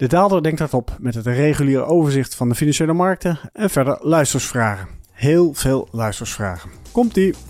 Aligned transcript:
De 0.00 0.06
daalder 0.06 0.42
denkt 0.42 0.58
dat 0.58 0.74
op 0.74 0.96
met 0.98 1.14
het 1.14 1.26
reguliere 1.26 1.84
overzicht 1.84 2.34
van 2.34 2.48
de 2.48 2.54
financiële 2.54 2.92
markten 2.92 3.38
en 3.52 3.70
verder 3.70 3.98
luistersvragen. 4.02 4.88
Heel 5.12 5.54
veel 5.54 5.88
luistersvragen. 5.90 6.70
Komt-ie! 6.92 7.49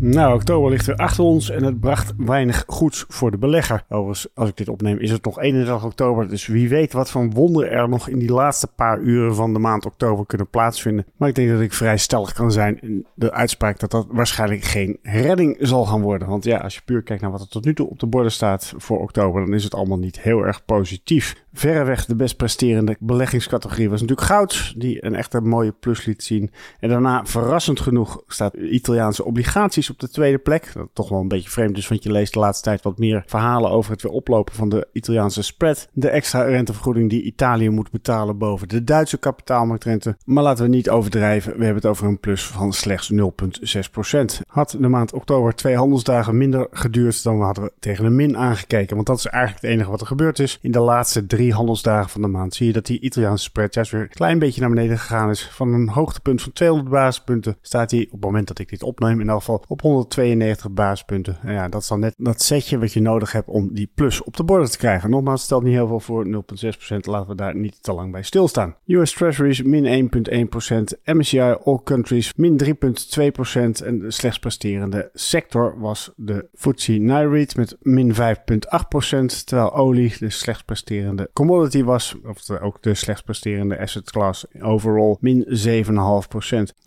Nou, 0.00 0.34
oktober 0.34 0.70
ligt 0.70 0.86
weer 0.86 0.96
achter 0.96 1.24
ons 1.24 1.50
en 1.50 1.64
het 1.64 1.80
bracht 1.80 2.12
weinig 2.16 2.64
goeds 2.66 3.04
voor 3.08 3.30
de 3.30 3.38
belegger. 3.38 3.84
Overigens, 3.88 4.26
als 4.34 4.48
ik 4.48 4.56
dit 4.56 4.68
opneem, 4.68 4.98
is 4.98 5.10
het 5.10 5.24
nog 5.24 5.40
31 5.40 5.84
oktober. 5.84 6.28
Dus 6.28 6.46
wie 6.46 6.68
weet 6.68 6.92
wat 6.92 7.10
voor 7.10 7.30
wonder 7.30 7.70
er 7.70 7.88
nog 7.88 8.08
in 8.08 8.18
die 8.18 8.32
laatste 8.32 8.66
paar 8.66 9.00
uren 9.00 9.34
van 9.34 9.52
de 9.52 9.58
maand 9.58 9.86
oktober 9.86 10.26
kunnen 10.26 10.48
plaatsvinden. 10.48 11.06
Maar 11.16 11.28
ik 11.28 11.34
denk 11.34 11.50
dat 11.50 11.60
ik 11.60 11.72
vrij 11.72 11.96
stellig 11.96 12.32
kan 12.32 12.52
zijn 12.52 12.80
in 12.80 13.06
de 13.14 13.32
uitspraak 13.32 13.78
dat 13.78 13.90
dat 13.90 14.06
waarschijnlijk 14.10 14.64
geen 14.64 14.98
redding 15.02 15.56
zal 15.60 15.84
gaan 15.84 16.02
worden. 16.02 16.28
Want 16.28 16.44
ja, 16.44 16.58
als 16.58 16.74
je 16.74 16.80
puur 16.84 17.02
kijkt 17.02 17.22
naar 17.22 17.30
wat 17.30 17.40
er 17.40 17.48
tot 17.48 17.64
nu 17.64 17.74
toe 17.74 17.90
op 17.90 17.98
de 17.98 18.06
borden 18.06 18.32
staat 18.32 18.74
voor 18.76 19.00
oktober, 19.00 19.44
dan 19.44 19.54
is 19.54 19.64
het 19.64 19.74
allemaal 19.74 19.98
niet 19.98 20.20
heel 20.20 20.42
erg 20.42 20.64
positief. 20.64 21.44
Verreweg 21.56 22.04
de 22.04 22.16
best 22.16 22.36
presterende 22.36 22.96
beleggingscategorie 23.00 23.90
was 23.90 24.00
natuurlijk 24.00 24.28
goud, 24.28 24.74
die 24.76 25.04
een 25.04 25.14
echte 25.14 25.40
mooie 25.40 25.72
plus 25.72 26.04
liet 26.04 26.22
zien. 26.22 26.50
En 26.80 26.88
daarna, 26.88 27.24
verrassend 27.24 27.80
genoeg, 27.80 28.22
staat 28.26 28.54
Italiaanse 28.54 29.24
obligaties 29.24 29.90
op 29.90 29.98
de 29.98 30.08
tweede 30.08 30.38
plek. 30.38 30.70
Dat 30.74 30.88
toch 30.92 31.08
wel 31.08 31.20
een 31.20 31.28
beetje 31.28 31.50
vreemd 31.50 31.76
is, 31.76 31.88
want 31.88 32.02
je 32.02 32.12
leest 32.12 32.32
de 32.32 32.38
laatste 32.38 32.64
tijd 32.64 32.82
wat 32.82 32.98
meer 32.98 33.22
verhalen 33.26 33.70
over 33.70 33.92
het 33.92 34.02
weer 34.02 34.12
oplopen 34.12 34.54
van 34.54 34.68
de 34.68 34.88
Italiaanse 34.92 35.42
spread. 35.42 35.88
De 35.92 36.08
extra 36.08 36.42
rentevergoeding 36.42 37.10
die 37.10 37.22
Italië 37.22 37.70
moet 37.70 37.90
betalen 37.90 38.38
boven 38.38 38.68
de 38.68 38.84
Duitse 38.84 39.18
kapitaalmarktrente. 39.18 40.16
Maar 40.24 40.42
laten 40.42 40.64
we 40.64 40.70
niet 40.70 40.90
overdrijven, 40.90 41.52
we 41.58 41.64
hebben 41.64 41.82
het 41.82 41.90
over 41.90 42.06
een 42.06 42.20
plus 42.20 42.46
van 42.46 42.72
slechts 42.72 43.12
0,6%. 43.12 43.18
Had 44.46 44.76
de 44.80 44.88
maand 44.88 45.12
oktober 45.12 45.54
twee 45.54 45.76
handelsdagen 45.76 46.36
minder 46.36 46.66
geduurd 46.70 47.22
dan 47.22 47.38
we 47.38 47.44
hadden 47.44 47.70
tegen 47.78 48.04
de 48.04 48.10
min 48.10 48.36
aangekeken. 48.36 48.94
Want 48.94 49.06
dat 49.06 49.18
is 49.18 49.26
eigenlijk 49.26 49.62
het 49.62 49.72
enige 49.72 49.90
wat 49.90 50.00
er 50.00 50.06
gebeurd 50.06 50.38
is. 50.38 50.58
In 50.62 50.70
de 50.70 50.80
laatste 50.80 51.26
drie 51.26 51.44
handelsdagen 51.52 52.10
van 52.10 52.22
de 52.22 52.28
maand 52.28 52.54
zie 52.54 52.66
je 52.66 52.72
dat 52.72 52.86
die 52.86 53.00
Italiaanse 53.00 53.44
spread 53.44 53.74
juist 53.74 53.90
weer 53.90 54.00
een 54.00 54.08
klein 54.08 54.38
beetje 54.38 54.60
naar 54.60 54.70
beneden 54.70 54.98
gegaan 54.98 55.30
is. 55.30 55.48
Van 55.48 55.72
een 55.72 55.88
hoogtepunt 55.88 56.42
van 56.42 56.52
200 56.52 56.90
basispunten 56.90 57.56
staat 57.60 57.90
hij 57.90 58.04
op 58.04 58.10
het 58.10 58.20
moment 58.20 58.48
dat 58.48 58.58
ik 58.58 58.68
dit 58.68 58.82
opneem 58.82 59.20
in 59.20 59.28
elk 59.28 59.38
geval 59.38 59.64
op 59.68 59.80
192 59.80 60.70
basispunten. 60.70 61.38
En 61.42 61.52
ja, 61.52 61.68
dat 61.68 61.82
is 61.82 61.88
dan 61.88 62.00
net 62.00 62.14
dat 62.16 62.42
setje 62.42 62.78
wat 62.78 62.92
je 62.92 63.00
nodig 63.00 63.32
hebt 63.32 63.48
om 63.48 63.74
die 63.74 63.90
plus 63.94 64.22
op 64.22 64.36
de 64.36 64.44
borden 64.44 64.70
te 64.70 64.78
krijgen. 64.78 65.10
Nogmaals, 65.10 65.42
stelt 65.42 65.62
niet 65.62 65.72
heel 65.72 65.86
veel 65.86 66.00
voor 66.00 66.26
0,6%. 66.26 66.96
Laten 67.00 67.28
we 67.28 67.34
daar 67.34 67.56
niet 67.56 67.82
te 67.82 67.92
lang 67.92 68.12
bij 68.12 68.22
stilstaan. 68.22 68.76
US 68.86 69.12
Treasuries 69.12 69.62
min 69.62 70.10
1,1%. 70.10 71.02
MSCI 71.04 71.40
All 71.40 71.80
Countries 71.84 72.34
min 72.34 72.60
3,2%. 72.64 72.72
En 73.84 73.98
de 73.98 74.10
slechts 74.10 74.38
presterende 74.38 75.10
sector 75.12 75.80
was 75.80 76.12
de 76.16 76.48
FTSE 76.54 76.92
Naireit 76.92 77.56
met 77.56 77.76
min 77.80 78.14
5,8%. 78.14 78.18
Terwijl 79.44 79.74
olie 79.74 80.14
de 80.18 80.30
slechts 80.30 80.62
presterende 80.62 81.30
commodity 81.36 81.84
was. 81.84 82.16
Of 82.24 82.50
ook 82.60 82.82
de 82.82 82.94
slechts 82.94 83.22
presterende 83.22 83.78
asset 83.78 84.10
class 84.10 84.46
overall 84.60 85.16
min 85.20 85.44
7,5%. 85.48 85.50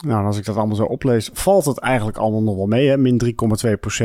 Nou, 0.05 0.25
als 0.25 0.37
ik 0.37 0.45
dat 0.45 0.55
allemaal 0.55 0.75
zo 0.75 0.83
oplees, 0.83 1.29
valt 1.33 1.65
het 1.65 1.79
eigenlijk 1.79 2.17
allemaal 2.17 2.43
nog 2.43 2.55
wel 2.55 2.65
mee. 2.65 2.87
Hè? 2.87 2.97
Min 2.97 3.21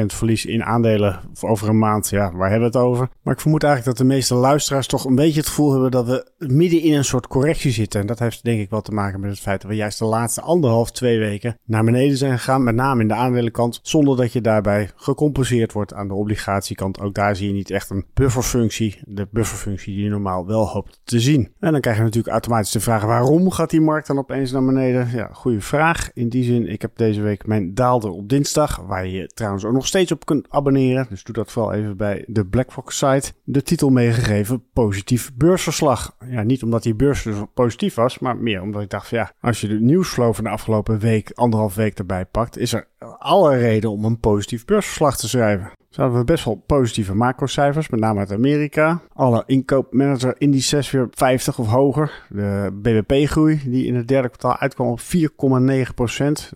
3,2% 0.00 0.06
verlies 0.06 0.46
in 0.46 0.64
aandelen 0.64 1.20
over 1.40 1.68
een 1.68 1.78
maand. 1.78 2.10
Ja, 2.10 2.32
waar 2.32 2.50
hebben 2.50 2.70
we 2.70 2.78
het 2.78 2.86
over? 2.86 3.08
Maar 3.22 3.34
ik 3.34 3.40
vermoed 3.40 3.62
eigenlijk 3.62 3.96
dat 3.96 4.06
de 4.06 4.12
meeste 4.14 4.34
luisteraars 4.34 4.86
toch 4.86 5.04
een 5.04 5.14
beetje 5.14 5.40
het 5.40 5.48
gevoel 5.48 5.72
hebben 5.72 5.90
dat 5.90 6.06
we 6.06 6.32
midden 6.38 6.80
in 6.80 6.94
een 6.94 7.04
soort 7.04 7.26
correctie 7.26 7.72
zitten. 7.72 8.00
En 8.00 8.06
dat 8.06 8.18
heeft 8.18 8.44
denk 8.44 8.60
ik 8.60 8.70
wel 8.70 8.80
te 8.80 8.92
maken 8.92 9.20
met 9.20 9.30
het 9.30 9.40
feit 9.40 9.60
dat 9.60 9.70
we 9.70 9.76
juist 9.76 9.98
de 9.98 10.04
laatste 10.04 10.40
anderhalf, 10.40 10.90
twee 10.90 11.18
weken 11.18 11.58
naar 11.64 11.84
beneden 11.84 12.16
zijn 12.16 12.38
gegaan. 12.38 12.62
Met 12.64 12.74
name 12.74 13.02
in 13.02 13.08
de 13.08 13.14
aandelenkant. 13.14 13.80
Zonder 13.82 14.16
dat 14.16 14.32
je 14.32 14.40
daarbij 14.40 14.90
gecompenseerd 14.96 15.72
wordt 15.72 15.94
aan 15.94 16.08
de 16.08 16.14
obligatiekant. 16.14 17.00
Ook 17.00 17.14
daar 17.14 17.36
zie 17.36 17.48
je 17.48 17.54
niet 17.54 17.70
echt 17.70 17.90
een 17.90 18.04
bufferfunctie. 18.14 19.00
De 19.04 19.28
bufferfunctie 19.30 19.94
die 19.94 20.04
je 20.04 20.10
normaal 20.10 20.23
wel 20.24 20.68
hoopt 20.68 21.00
te 21.04 21.20
zien. 21.20 21.52
En 21.60 21.72
dan 21.72 21.80
krijg 21.80 21.96
je 21.96 22.02
natuurlijk 22.02 22.32
automatisch 22.32 22.70
de 22.70 22.80
vraag 22.80 23.04
waarom 23.04 23.50
gaat 23.50 23.70
die 23.70 23.80
markt 23.80 24.06
dan 24.06 24.18
opeens 24.18 24.52
naar 24.52 24.64
beneden? 24.64 25.08
Ja, 25.12 25.28
goede 25.32 25.60
vraag. 25.60 26.10
In 26.14 26.28
die 26.28 26.44
zin, 26.44 26.68
ik 26.68 26.82
heb 26.82 26.96
deze 26.96 27.22
week 27.22 27.46
mijn 27.46 27.74
daalder 27.74 28.10
op 28.10 28.28
dinsdag. 28.28 28.76
Waar 28.76 29.06
je 29.06 29.26
trouwens 29.26 29.64
ook 29.64 29.72
nog 29.72 29.86
steeds 29.86 30.12
op 30.12 30.26
kunt 30.26 30.46
abonneren. 30.50 31.06
Dus 31.08 31.24
doe 31.24 31.34
dat 31.34 31.52
vooral 31.52 31.72
even 31.72 31.96
bij 31.96 32.24
de 32.26 32.46
BlackRock 32.46 32.92
site. 32.92 33.32
De 33.44 33.62
titel 33.62 33.90
meegegeven: 33.90 34.62
Positief 34.72 35.32
beursverslag. 35.34 36.16
Ja, 36.28 36.42
niet 36.42 36.62
omdat 36.62 36.82
die 36.82 36.94
beurs 36.94 37.22
dus 37.22 37.36
positief 37.54 37.94
was, 37.94 38.18
maar 38.18 38.36
meer 38.36 38.62
omdat 38.62 38.82
ik 38.82 38.90
dacht: 38.90 39.08
van, 39.08 39.18
ja, 39.18 39.32
als 39.40 39.60
je 39.60 39.68
de 39.68 39.80
nieuwsflow 39.80 40.34
van 40.34 40.44
de 40.44 40.50
afgelopen 40.50 40.98
week, 40.98 41.30
anderhalf 41.34 41.74
week 41.74 41.98
erbij 41.98 42.24
pakt, 42.24 42.58
is 42.58 42.72
er 42.72 42.88
alle 43.18 43.56
reden 43.56 43.90
om 43.90 44.04
een 44.04 44.20
positief 44.20 44.64
beursverslag 44.64 45.16
te 45.16 45.28
schrijven. 45.28 45.70
Zo 45.94 46.02
hadden 46.02 46.20
we 46.20 46.24
best 46.24 46.44
wel 46.44 46.62
positieve 46.66 47.14
macrocijfers, 47.14 47.88
met 47.88 48.00
name 48.00 48.18
uit 48.18 48.32
Amerika. 48.32 49.00
Alle 49.12 49.42
inkoopmanager 49.46 50.34
indices 50.38 50.90
weer 50.90 51.08
50 51.10 51.58
of 51.58 51.66
hoger. 51.66 52.26
De 52.28 52.70
BBP-groei 52.82 53.60
die 53.64 53.86
in 53.86 53.94
het 53.94 54.08
derde 54.08 54.28
kwartaal 54.28 54.58
uitkwam 54.58 54.88
op 54.88 55.00
4,9%. 55.00 55.04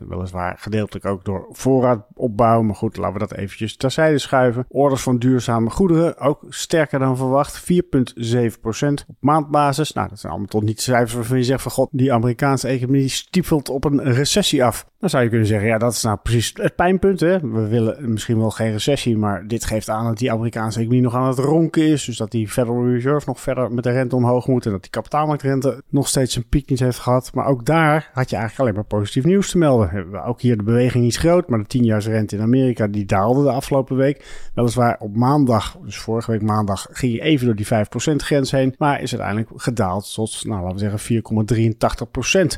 Weliswaar 0.09 0.57
gedeeltelijk 0.59 1.07
ook 1.07 1.25
door 1.25 1.47
voorraadopbouw, 1.51 2.63
maar 2.63 2.75
goed, 2.75 2.97
laten 2.97 3.13
we 3.13 3.19
dat 3.19 3.35
eventjes 3.35 3.77
terzijde 3.77 4.19
schuiven. 4.19 4.65
Orders 4.69 5.03
van 5.03 5.19
duurzame 5.19 5.71
goederen 5.71 6.19
ook 6.19 6.45
sterker 6.49 6.99
dan 6.99 7.17
verwacht, 7.17 7.73
4,7% 7.73 8.89
op 9.07 9.17
maandbasis. 9.21 9.93
Nou, 9.93 10.09
dat 10.09 10.19
zijn 10.19 10.33
allemaal 10.33 10.51
tot 10.51 10.63
niet 10.63 10.81
cijfers 10.81 11.15
waarvan 11.15 11.37
je 11.37 11.45
zegt 11.45 11.63
van 11.63 11.73
god, 11.73 11.89
die 11.93 12.13
Amerikaanse 12.13 12.69
economie 12.69 13.09
stiefelt 13.09 13.69
op 13.69 13.85
een 13.85 14.03
recessie 14.03 14.65
af. 14.65 14.87
Dan 14.99 15.11
zou 15.11 15.23
je 15.23 15.29
kunnen 15.29 15.47
zeggen, 15.47 15.69
ja, 15.69 15.79
dat 15.79 15.93
is 15.93 16.03
nou 16.03 16.19
precies 16.23 16.53
het 16.55 16.75
pijnpunt. 16.75 17.21
Hè? 17.21 17.41
We 17.41 17.69
willen 17.69 18.11
misschien 18.11 18.39
wel 18.39 18.51
geen 18.51 18.73
recessie, 18.73 19.17
maar 19.17 19.47
dit 19.47 19.65
geeft 19.65 19.89
aan 19.89 20.05
dat 20.05 20.19
die 20.19 20.33
Amerikaanse 20.33 20.79
economie 20.79 21.03
nog 21.03 21.15
aan 21.15 21.29
het 21.29 21.39
ronken 21.39 21.87
is. 21.87 22.05
Dus 22.05 22.17
dat 22.17 22.31
die 22.31 22.49
Federal 22.49 22.87
Reserve 22.87 23.27
nog 23.27 23.41
verder 23.41 23.73
met 23.73 23.85
de 23.85 23.91
rente 23.91 24.17
omhoog 24.17 24.47
moet. 24.47 24.67
En 24.67 24.73
dat 24.73 24.83
die 24.83 24.91
kapitaalmarktrente 24.91 25.83
nog 25.89 26.09
steeds 26.09 26.37
een 26.37 26.49
piek 26.49 26.71
niet 26.71 26.79
heeft 26.79 26.99
gehad. 26.99 27.31
Maar 27.35 27.47
ook 27.47 27.65
daar 27.65 28.11
had 28.13 28.31
je 28.31 28.37
eigenlijk 28.37 28.59
alleen 28.59 28.75
maar 28.75 28.99
positief 28.99 29.25
nieuws 29.25 29.51
te 29.51 29.59
melden. 29.59 30.25
Ook 30.25 30.41
hier 30.41 30.57
de 30.57 30.63
beweging 30.63 31.07
is 31.07 31.17
groot, 31.17 31.49
maar 31.49 31.65
de 31.67 31.79
10-jaarsrente 31.79 32.37
in 32.37 32.41
Amerika 32.41 32.87
die 32.87 33.05
daalde 33.05 33.43
de 33.43 33.51
afgelopen 33.53 33.97
week. 33.97 34.51
Weliswaar 34.55 34.97
op 34.99 35.17
maandag, 35.17 35.77
dus 35.85 35.99
vorige 35.99 36.31
week 36.31 36.43
maandag, 36.43 36.87
ging 36.91 37.13
je 37.13 37.21
even 37.21 37.47
door 37.47 37.57
die 37.57 37.67
5% 37.67 37.69
grens 38.17 38.51
heen. 38.51 38.75
Maar 38.79 39.03
is 39.03 39.13
uiteindelijk 39.13 39.63
gedaald 39.63 40.15
tot, 40.15 40.45
nou 40.45 40.63
laten 40.63 40.91
we 40.91 40.99
zeggen, 40.99 41.23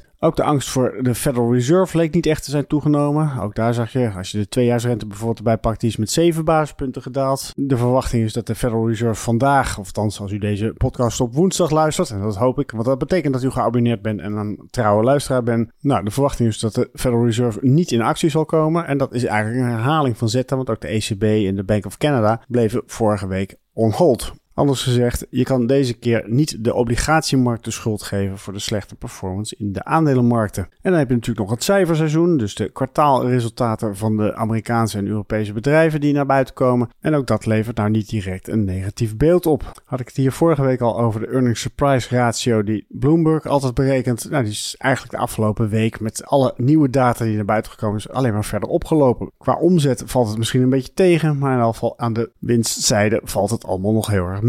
4,83%. 0.01 0.10
Ook 0.23 0.37
de 0.37 0.43
angst 0.43 0.69
voor 0.69 0.99
de 1.01 1.15
Federal 1.15 1.53
Reserve 1.53 1.97
leek 1.97 2.15
niet 2.15 2.27
echt 2.27 2.45
te 2.45 2.51
zijn 2.51 2.67
toegenomen. 2.67 3.41
Ook 3.41 3.55
daar 3.55 3.75
zag 3.75 3.93
je, 3.93 4.13
als 4.17 4.31
je 4.31 4.39
de 4.39 4.49
tweejaarsrente 4.49 5.07
bijvoorbeeld 5.07 5.39
erbij 5.39 5.59
pakt, 5.59 5.81
die 5.81 5.89
is 5.89 5.97
met 5.97 6.11
7 6.11 6.45
basispunten 6.45 7.03
gedaald. 7.03 7.53
De 7.57 7.77
verwachting 7.77 8.25
is 8.25 8.33
dat 8.33 8.47
de 8.47 8.55
Federal 8.55 8.89
Reserve 8.89 9.23
vandaag, 9.23 9.79
of 9.79 9.87
althans 9.87 10.21
als 10.21 10.33
u 10.33 10.39
deze 10.39 10.75
podcast 10.77 11.21
op 11.21 11.35
woensdag 11.35 11.71
luistert, 11.71 12.11
en 12.11 12.21
dat 12.21 12.37
hoop 12.37 12.59
ik, 12.59 12.71
want 12.71 12.85
dat 12.85 12.99
betekent 12.99 13.33
dat 13.33 13.43
u 13.43 13.51
geabonneerd 13.51 14.03
bent 14.03 14.21
en 14.21 14.33
een 14.33 14.67
trouwe 14.71 15.05
luisteraar 15.05 15.43
bent. 15.43 15.71
Nou, 15.81 16.05
de 16.05 16.11
verwachting 16.11 16.49
is 16.49 16.59
dat 16.59 16.75
de 16.75 16.91
Federal 16.93 17.25
Reserve 17.25 17.59
niet 17.63 17.93
in 17.93 18.03
actie 18.03 18.31
zal 18.31 18.45
komen. 18.45 18.87
En 18.87 18.99
dat 18.99 19.13
is 19.13 19.25
eigenlijk 19.25 19.65
een 19.65 19.71
herhaling 19.71 20.19
van 20.19 20.29
zetten, 20.29 20.57
want 20.57 20.71
ook 20.71 20.81
de 20.81 20.89
ECB 20.89 21.23
en 21.23 21.57
de 21.57 21.65
Bank 21.65 21.87
of 21.87 21.97
Canada 21.97 22.43
bleven 22.49 22.83
vorige 22.87 23.27
week 23.27 23.57
on 23.73 23.93
hold. 23.93 24.33
Anders 24.61 24.83
gezegd, 24.83 25.27
je 25.31 25.45
kan 25.45 25.67
deze 25.67 25.95
keer 25.95 26.25
niet 26.27 26.65
de 26.65 26.75
obligatiemarkt 26.75 27.65
de 27.65 27.71
schuld 27.71 28.03
geven 28.03 28.39
voor 28.39 28.53
de 28.53 28.59
slechte 28.59 28.95
performance 28.95 29.55
in 29.59 29.73
de 29.73 29.85
aandelenmarkten. 29.85 30.63
En 30.63 30.91
dan 30.91 30.99
heb 30.99 31.09
je 31.09 31.15
natuurlijk 31.15 31.47
nog 31.47 31.51
het 31.51 31.65
cijferseizoen, 31.65 32.37
dus 32.37 32.55
de 32.55 32.69
kwartaalresultaten 32.69 33.97
van 33.97 34.17
de 34.17 34.35
Amerikaanse 34.35 34.99
en 34.99 35.07
Europese 35.07 35.53
bedrijven 35.53 36.01
die 36.01 36.13
naar 36.13 36.27
buiten 36.27 36.55
komen. 36.55 36.89
En 37.01 37.15
ook 37.15 37.27
dat 37.27 37.47
levert 37.47 37.77
nou 37.77 37.91
niet 37.91 38.09
direct 38.09 38.49
een 38.49 38.65
negatief 38.65 39.17
beeld 39.17 39.47
op. 39.47 39.83
Had 39.85 40.01
ik 40.01 40.07
het 40.07 40.17
hier 40.17 40.33
vorige 40.33 40.63
week 40.63 40.81
al 40.81 41.01
over 41.01 41.21
de 41.21 41.27
earnings 41.27 41.61
surprise 41.61 42.17
ratio 42.17 42.63
die 42.63 42.87
Bloomberg 42.89 43.47
altijd 43.47 43.75
berekent. 43.75 44.31
Nou, 44.31 44.43
die 44.43 44.53
is 44.53 44.75
eigenlijk 44.79 45.15
de 45.15 45.21
afgelopen 45.21 45.69
week 45.69 46.01
met 46.01 46.27
alle 46.27 46.55
nieuwe 46.57 46.91
data 46.91 47.25
die 47.25 47.37
naar 47.37 47.45
buiten 47.45 47.73
gekomen 47.73 47.97
is 47.97 48.09
alleen 48.09 48.33
maar 48.33 48.45
verder 48.45 48.69
opgelopen. 48.69 49.31
Qua 49.39 49.55
omzet 49.55 50.03
valt 50.07 50.29
het 50.29 50.39
misschien 50.39 50.63
een 50.63 50.71
beetje 50.71 50.95
tegen, 50.95 51.39
maar 51.39 51.51
in 51.51 51.57
ieder 51.57 51.73
geval 51.73 51.99
aan 51.99 52.13
de 52.13 52.31
winstzijde 52.39 53.21
valt 53.25 53.51
het 53.51 53.65
allemaal 53.65 53.93
nog 53.93 54.07
heel 54.07 54.27
erg 54.27 54.43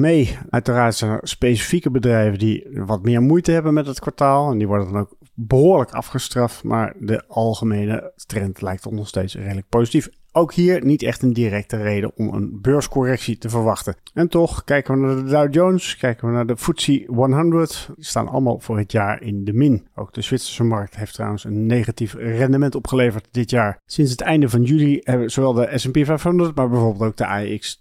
Uiteraard 0.49 0.95
zijn 0.95 1.11
er 1.11 1.19
specifieke 1.27 1.91
bedrijven 1.91 2.39
die 2.39 2.67
wat 2.73 3.03
meer 3.03 3.21
moeite 3.21 3.51
hebben 3.51 3.73
met 3.73 3.85
het 3.85 3.99
kwartaal. 3.99 4.51
En 4.51 4.57
die 4.57 4.67
worden 4.67 4.91
dan 4.91 5.01
ook 5.01 5.15
behoorlijk 5.33 5.91
afgestraft. 5.91 6.63
Maar 6.63 6.93
de 6.99 7.23
algemene 7.27 8.13
trend 8.25 8.61
lijkt 8.61 8.91
nog 8.91 9.07
steeds 9.07 9.35
redelijk 9.35 9.69
positief. 9.69 10.09
Ook 10.33 10.53
hier 10.53 10.85
niet 10.85 11.03
echt 11.03 11.21
een 11.21 11.33
directe 11.33 11.77
reden 11.77 12.11
om 12.15 12.33
een 12.33 12.61
beurscorrectie 12.61 13.37
te 13.37 13.49
verwachten. 13.49 13.95
En 14.13 14.27
toch, 14.27 14.63
kijken 14.63 14.93
we 14.93 15.07
naar 15.07 15.15
de 15.15 15.23
Dow 15.23 15.53
Jones, 15.53 15.97
kijken 15.97 16.27
we 16.27 16.33
naar 16.33 16.45
de 16.45 16.57
FTSE 16.57 17.03
100. 17.07 17.89
Die 17.95 18.05
staan 18.05 18.27
allemaal 18.27 18.59
voor 18.59 18.77
het 18.77 18.91
jaar 18.91 19.21
in 19.21 19.43
de 19.43 19.53
min. 19.53 19.87
Ook 19.95 20.13
de 20.13 20.21
Zwitserse 20.21 20.63
markt 20.63 20.95
heeft 20.95 21.13
trouwens 21.13 21.43
een 21.43 21.65
negatief 21.65 22.13
rendement 22.13 22.75
opgeleverd 22.75 23.27
dit 23.31 23.49
jaar. 23.49 23.81
Sinds 23.85 24.11
het 24.11 24.21
einde 24.21 24.49
van 24.49 24.63
juli 24.63 24.99
hebben 25.03 25.31
zowel 25.31 25.53
de 25.53 25.69
S&P 25.73 25.97
500, 26.05 26.55
maar 26.55 26.69
bijvoorbeeld 26.69 27.09
ook 27.09 27.17
de 27.17 27.25
AEX 27.25 27.79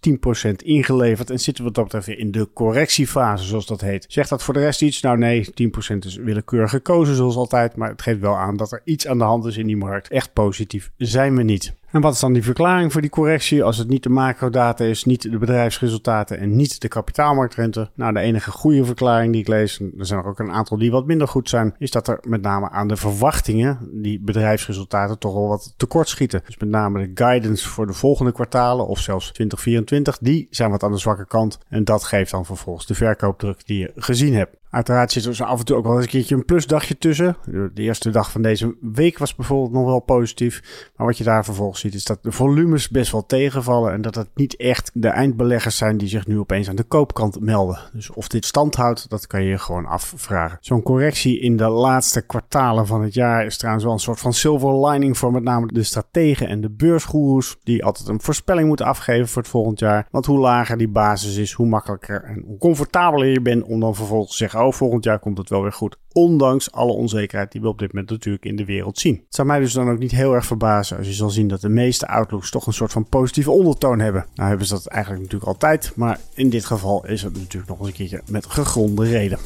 10% 0.48 0.50
ingeleverd. 0.56 1.30
En 1.30 1.40
zitten 1.40 1.64
we 1.64 1.70
dat 1.70 1.84
betreft 1.84 2.08
in 2.08 2.30
de 2.30 2.48
correctiefase, 2.54 3.44
zoals 3.44 3.66
dat 3.66 3.80
heet. 3.80 4.04
Zegt 4.08 4.28
dat 4.28 4.42
voor 4.42 4.54
de 4.54 4.60
rest 4.60 4.82
iets? 4.82 5.00
Nou 5.00 5.18
nee, 5.18 5.48
10% 5.94 5.96
is 5.98 6.16
willekeurig 6.16 6.70
gekozen 6.70 7.14
zoals 7.14 7.36
altijd. 7.36 7.76
Maar 7.76 7.88
het 7.88 8.02
geeft 8.02 8.20
wel 8.20 8.36
aan 8.36 8.56
dat 8.56 8.72
er 8.72 8.80
iets 8.84 9.06
aan 9.06 9.18
de 9.18 9.24
hand 9.24 9.44
is 9.44 9.56
in 9.56 9.66
die 9.66 9.76
markt. 9.76 10.08
Echt 10.08 10.32
positief 10.32 10.90
zijn 10.96 11.36
we 11.36 11.42
niet. 11.42 11.78
En 11.90 12.00
wat 12.00 12.14
is 12.14 12.20
dan 12.20 12.32
die 12.32 12.42
verklaring 12.42 12.92
voor 12.92 13.00
die 13.00 13.10
correctie 13.10 13.64
als 13.64 13.76
het 13.76 13.88
niet 13.88 14.02
de 14.02 14.08
macrodata 14.08 14.84
is, 14.84 15.04
niet 15.04 15.22
de 15.22 15.38
bedrijfsresultaten 15.38 16.38
en 16.38 16.56
niet 16.56 16.80
de 16.80 16.88
kapitaalmarktrente? 16.88 17.90
Nou, 17.94 18.12
de 18.12 18.20
enige 18.20 18.50
goede 18.50 18.84
verklaring 18.84 19.32
die 19.32 19.40
ik 19.40 19.48
lees, 19.48 19.80
er 19.80 20.06
zijn 20.06 20.20
er 20.20 20.26
ook 20.26 20.38
een 20.38 20.52
aantal 20.52 20.78
die 20.78 20.90
wat 20.90 21.06
minder 21.06 21.28
goed 21.28 21.48
zijn, 21.48 21.74
is 21.78 21.90
dat 21.90 22.08
er 22.08 22.18
met 22.28 22.42
name 22.42 22.70
aan 22.70 22.88
de 22.88 22.96
verwachtingen 22.96 23.88
die 23.92 24.20
bedrijfsresultaten 24.20 25.18
toch 25.18 25.34
wel 25.34 25.48
wat 25.48 25.74
tekort 25.76 26.08
schieten. 26.08 26.42
Dus 26.46 26.56
met 26.56 26.68
name 26.68 27.06
de 27.06 27.22
guidance 27.24 27.68
voor 27.68 27.86
de 27.86 27.92
volgende 27.92 28.32
kwartalen 28.32 28.86
of 28.86 28.98
zelfs 28.98 29.32
2024, 29.32 30.18
die 30.18 30.46
zijn 30.50 30.70
wat 30.70 30.82
aan 30.82 30.92
de 30.92 30.98
zwakke 30.98 31.26
kant. 31.26 31.58
En 31.68 31.84
dat 31.84 32.04
geeft 32.04 32.30
dan 32.30 32.44
vervolgens 32.44 32.86
de 32.86 32.94
verkoopdruk 32.94 33.66
die 33.66 33.78
je 33.78 33.92
gezien 33.94 34.34
hebt. 34.34 34.59
Uiteraard 34.70 35.12
zit 35.12 35.24
er 35.24 35.34
zo 35.34 35.44
af 35.44 35.58
en 35.58 35.64
toe 35.64 35.76
ook 35.76 35.84
wel 35.84 35.94
eens 35.94 36.04
een 36.04 36.10
keertje 36.10 36.34
een 36.34 36.44
plusdagje 36.44 36.98
tussen. 36.98 37.36
De 37.74 37.82
eerste 37.82 38.10
dag 38.10 38.30
van 38.30 38.42
deze 38.42 38.76
week 38.80 39.18
was 39.18 39.34
bijvoorbeeld 39.34 39.72
nog 39.72 39.84
wel 39.84 40.00
positief. 40.00 40.62
Maar 40.96 41.06
wat 41.06 41.18
je 41.18 41.24
daar 41.24 41.44
vervolgens 41.44 41.80
ziet 41.80 41.94
is 41.94 42.04
dat 42.04 42.22
de 42.22 42.32
volumes 42.32 42.88
best 42.88 43.12
wel 43.12 43.26
tegenvallen. 43.26 43.92
En 43.92 44.02
dat 44.02 44.14
het 44.14 44.28
niet 44.34 44.56
echt 44.56 44.90
de 44.94 45.08
eindbeleggers 45.08 45.76
zijn 45.76 45.96
die 45.96 46.08
zich 46.08 46.26
nu 46.26 46.38
opeens 46.38 46.68
aan 46.68 46.76
de 46.76 46.82
koopkant 46.82 47.40
melden. 47.40 47.78
Dus 47.92 48.10
of 48.10 48.28
dit 48.28 48.44
stand 48.44 48.74
houdt, 48.74 49.10
dat 49.10 49.26
kan 49.26 49.42
je 49.42 49.48
je 49.48 49.58
gewoon 49.58 49.86
afvragen. 49.86 50.58
Zo'n 50.60 50.82
correctie 50.82 51.40
in 51.40 51.56
de 51.56 51.68
laatste 51.68 52.20
kwartalen 52.20 52.86
van 52.86 53.02
het 53.02 53.14
jaar 53.14 53.46
is 53.46 53.56
trouwens 53.56 53.84
wel 53.84 53.94
een 53.94 54.00
soort 54.00 54.20
van 54.20 54.32
silver 54.32 54.86
lining 54.86 55.18
voor 55.18 55.32
met 55.32 55.42
name 55.42 55.66
de 55.66 55.82
strategen 55.82 56.48
en 56.48 56.60
de 56.60 56.70
beursgoeroes. 56.70 57.56
Die 57.62 57.84
altijd 57.84 58.08
een 58.08 58.20
voorspelling 58.20 58.68
moeten 58.68 58.86
afgeven 58.86 59.28
voor 59.28 59.42
het 59.42 59.50
volgend 59.50 59.78
jaar. 59.78 60.06
Want 60.10 60.26
hoe 60.26 60.38
lager 60.38 60.76
die 60.76 60.88
basis 60.88 61.36
is, 61.36 61.52
hoe 61.52 61.66
makkelijker 61.66 62.24
en 62.24 62.42
hoe 62.46 62.58
comfortabeler 62.58 63.28
je 63.28 63.40
bent 63.40 63.62
om 63.62 63.80
dan 63.80 63.94
vervolgens 63.94 64.30
te 64.30 64.36
zeggen 64.36 64.59
volgend 64.68 65.04
jaar 65.04 65.18
komt 65.18 65.38
het 65.38 65.48
wel 65.48 65.62
weer 65.62 65.72
goed. 65.72 65.96
Ondanks 66.12 66.72
alle 66.72 66.92
onzekerheid 66.92 67.52
die 67.52 67.60
we 67.60 67.68
op 67.68 67.78
dit 67.78 67.92
moment 67.92 68.10
natuurlijk 68.10 68.44
in 68.44 68.56
de 68.56 68.64
wereld 68.64 68.98
zien. 68.98 69.14
Het 69.14 69.34
zou 69.34 69.48
mij 69.48 69.58
dus 69.60 69.72
dan 69.72 69.90
ook 69.90 69.98
niet 69.98 70.10
heel 70.10 70.34
erg 70.34 70.46
verbazen 70.46 70.96
als 70.96 71.06
je 71.06 71.12
zal 71.12 71.30
zien 71.30 71.48
dat 71.48 71.60
de 71.60 71.68
meeste 71.68 72.08
outlooks 72.08 72.50
toch 72.50 72.66
een 72.66 72.72
soort 72.72 72.92
van 72.92 73.08
positieve 73.08 73.50
ondertoon 73.50 73.98
hebben. 73.98 74.26
Nou 74.34 74.48
hebben 74.48 74.66
ze 74.66 74.74
dat 74.74 74.86
eigenlijk 74.86 75.22
natuurlijk 75.22 75.50
altijd, 75.50 75.92
maar 75.96 76.20
in 76.34 76.50
dit 76.50 76.64
geval 76.64 77.06
is 77.06 77.22
het 77.22 77.36
natuurlijk 77.36 77.68
nog 77.70 77.78
eens 77.78 77.88
een 77.88 77.94
keertje 77.94 78.22
met 78.26 78.46
gegronde 78.46 79.04
reden. 79.04 79.38